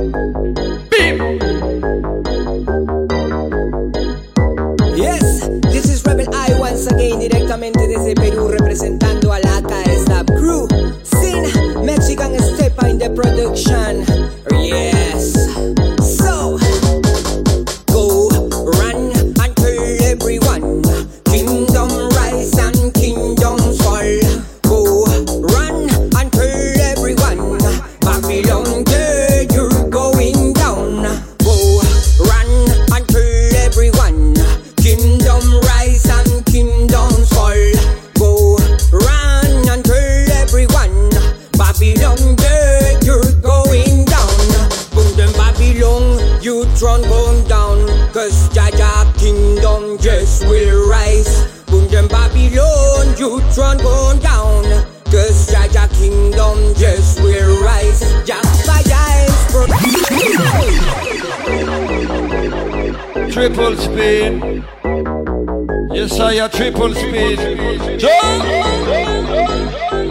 [66.45, 67.39] a triple speed.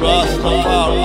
[0.01, 0.99] Rastafari.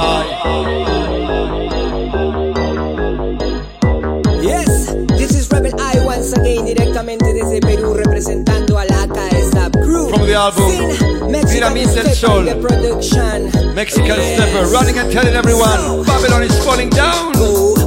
[4.42, 10.08] Yes, this is Rebel I once again, directamente desde Perú, representando a la KSAP Crew.
[10.08, 14.34] From the album Sin, Mexican Stepper, Mexican yes.
[14.34, 17.32] Stepper running and telling everyone so, Babylon is falling down.
[17.34, 17.77] Go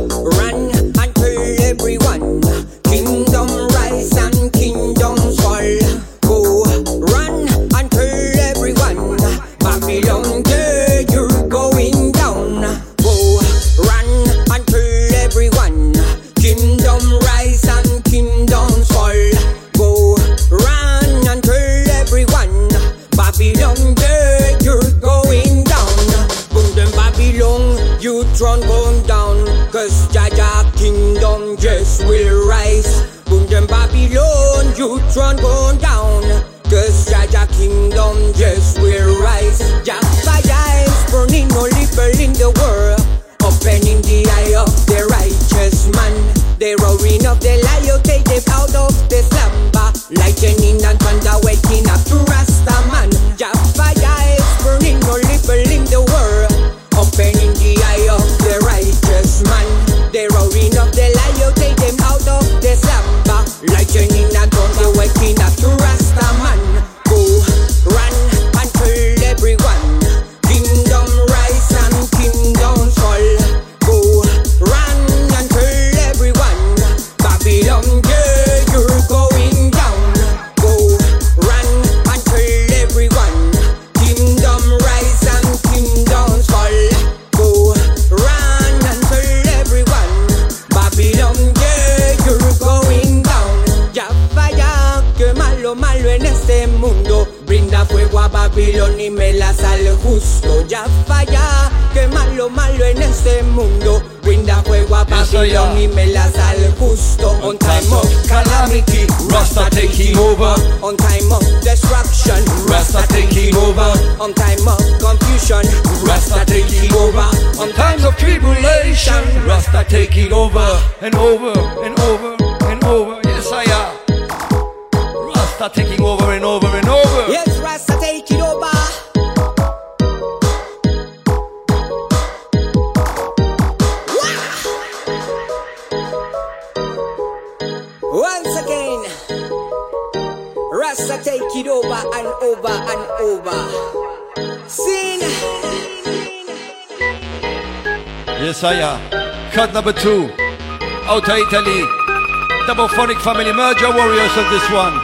[153.23, 154.97] family merger warriors of this one.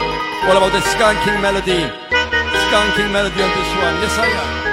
[0.50, 1.86] All about the skanking melody.
[2.66, 3.94] Skanking melody on this one.
[4.02, 4.67] Yes, I am.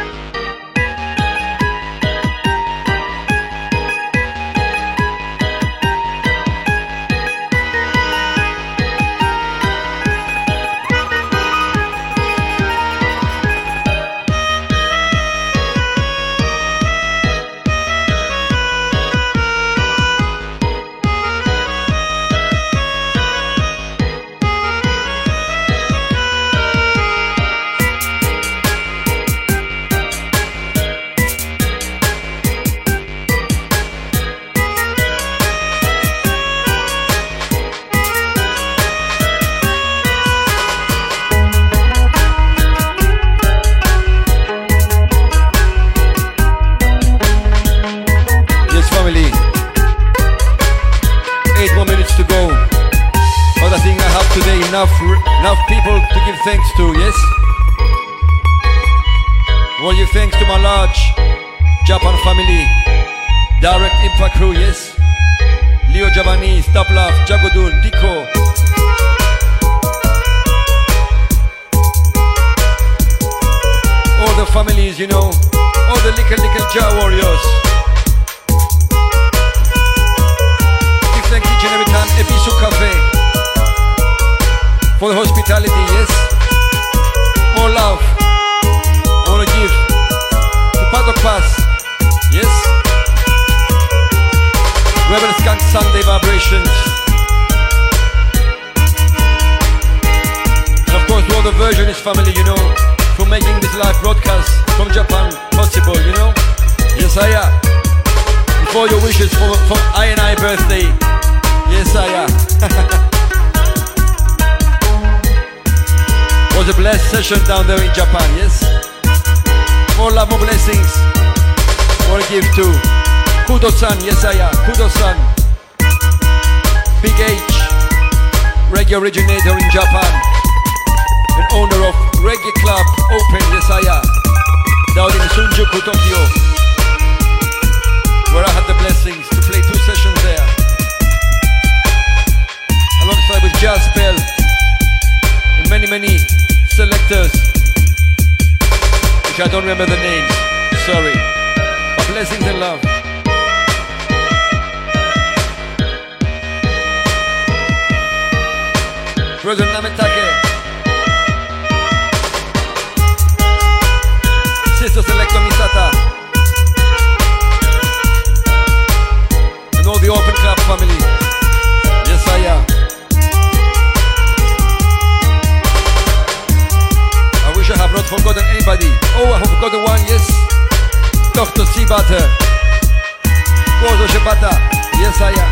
[183.86, 184.50] Gordo Shibata.
[184.98, 185.52] Yes, I am.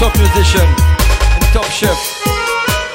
[0.00, 1.92] Top musician and top chef.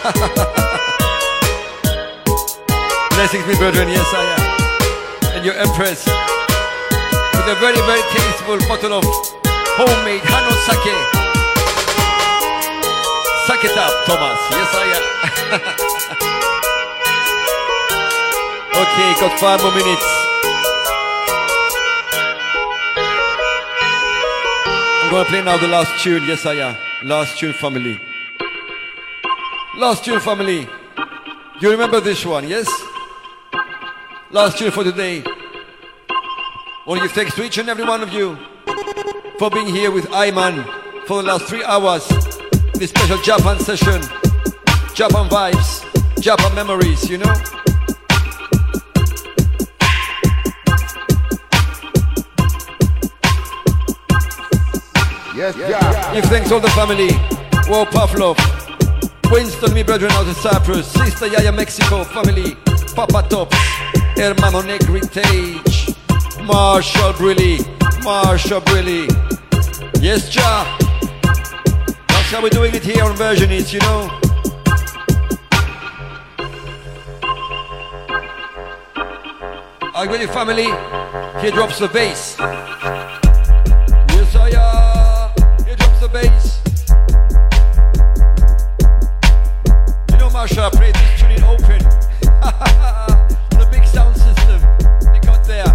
[3.14, 4.42] Blessings, me brethren, yes, I am.
[5.38, 9.03] And your empress with a very, very tasteful bottle of
[9.77, 10.98] homemade Hano sake.
[13.45, 14.40] Suck it up, Thomas.
[14.50, 15.03] Yes, I am.
[18.82, 20.23] okay, got five more minutes.
[25.14, 26.24] Gonna play now the last tune.
[26.25, 26.75] Yes, I am.
[27.03, 28.00] Last tune, family.
[29.77, 30.67] Last tune, family.
[31.61, 32.67] You remember this one, yes?
[34.32, 35.24] Last tune for today.
[36.88, 38.40] Want to give thanks to each and every one of you
[39.38, 40.66] for being here with Ayman
[41.06, 42.08] for the last three hours
[42.74, 44.01] this special Japan session.
[44.95, 47.62] Japan vibes, Japan memories, you know?
[55.36, 56.14] Yes, yeah.
[56.14, 57.10] Give thanks all the family.
[57.68, 58.38] Wow, Pavlov.
[59.32, 60.88] Winston, me brethren out of Cyprus.
[60.88, 62.03] Sister Yaya, Mexico.
[62.03, 62.56] Family.
[62.94, 63.58] Papa Tops.
[64.16, 65.95] Hermano Negritage.
[66.45, 67.58] Marshall Brilly.
[68.03, 69.08] Marshall Brilly.
[70.00, 70.78] Yes, Jah.
[72.08, 74.10] That's how we're doing it here on Versionist, you know?
[79.95, 80.66] Are you ready, family?
[81.42, 82.38] Here drops the bass.
[86.14, 86.61] Bass.
[90.11, 91.82] You know, Marsha played this tune in open.
[93.53, 94.61] On a big sound system.
[95.11, 95.66] They got there.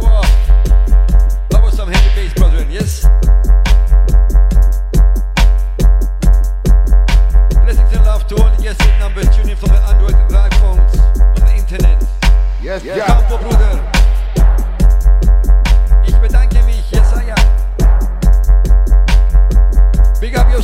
[0.00, 0.22] Whoa.
[1.50, 3.02] That was some heavy bass, brethren, yes?
[7.60, 10.98] Blessings and love to all the guests and numbers tuning from the Android and iPhones,
[11.20, 12.02] on the internet.
[12.62, 12.96] Yes, yeah.
[12.96, 13.75] yeah.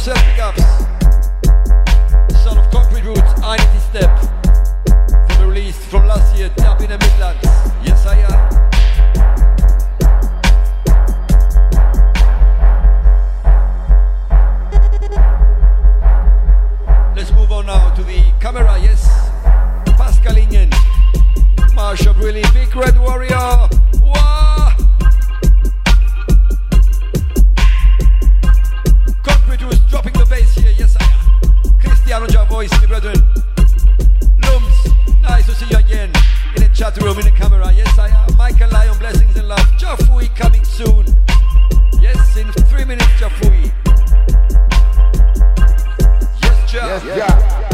[0.07, 0.63] Yourself, ups.
[2.43, 4.19] Son of Concrete Roots, I need to step.
[5.37, 7.45] From the from last year, Tap in the Midlands.
[7.85, 8.41] Yes, I am.
[17.15, 19.09] Let's move on now to the camera, yes.
[22.17, 23.69] Really big red warrior.
[24.01, 24.42] Wah!
[29.93, 31.79] Dropping the bass here, yes I am.
[31.79, 33.17] Cristiano Jah voice, my brethren.
[34.41, 34.89] Lums,
[35.21, 36.11] nice to see you again.
[36.57, 38.35] In the chat room, in the camera, yes I am.
[38.39, 39.61] Michael Lyon, blessings and love.
[39.77, 41.05] Jafui coming soon.
[42.01, 43.71] Yes, in three minutes, Jafui.
[46.43, 46.87] Yes, Jah.
[46.87, 47.72] Yes, yeah.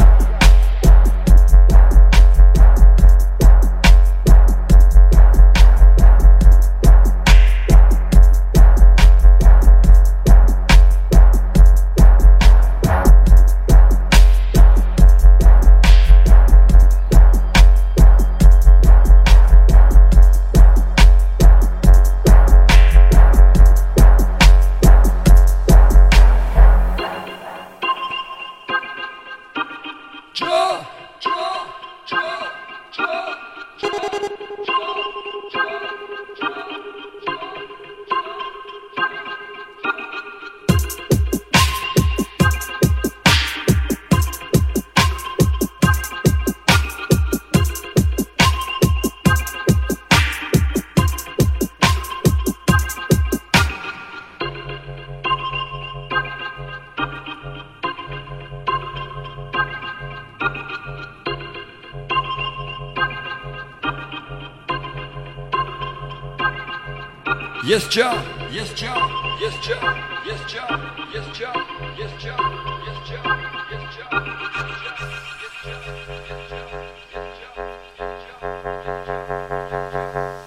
[67.69, 68.25] Yes, Jah.
[68.49, 68.97] Yes, Jah.
[69.39, 69.77] Yes, Jah.
[70.25, 70.65] Yes, Jah.
[71.13, 71.53] Yes, Jah.
[71.99, 72.35] Yes, Jah.
[72.81, 73.29] Yes, Jah.
[73.69, 74.39] Yes, Jah.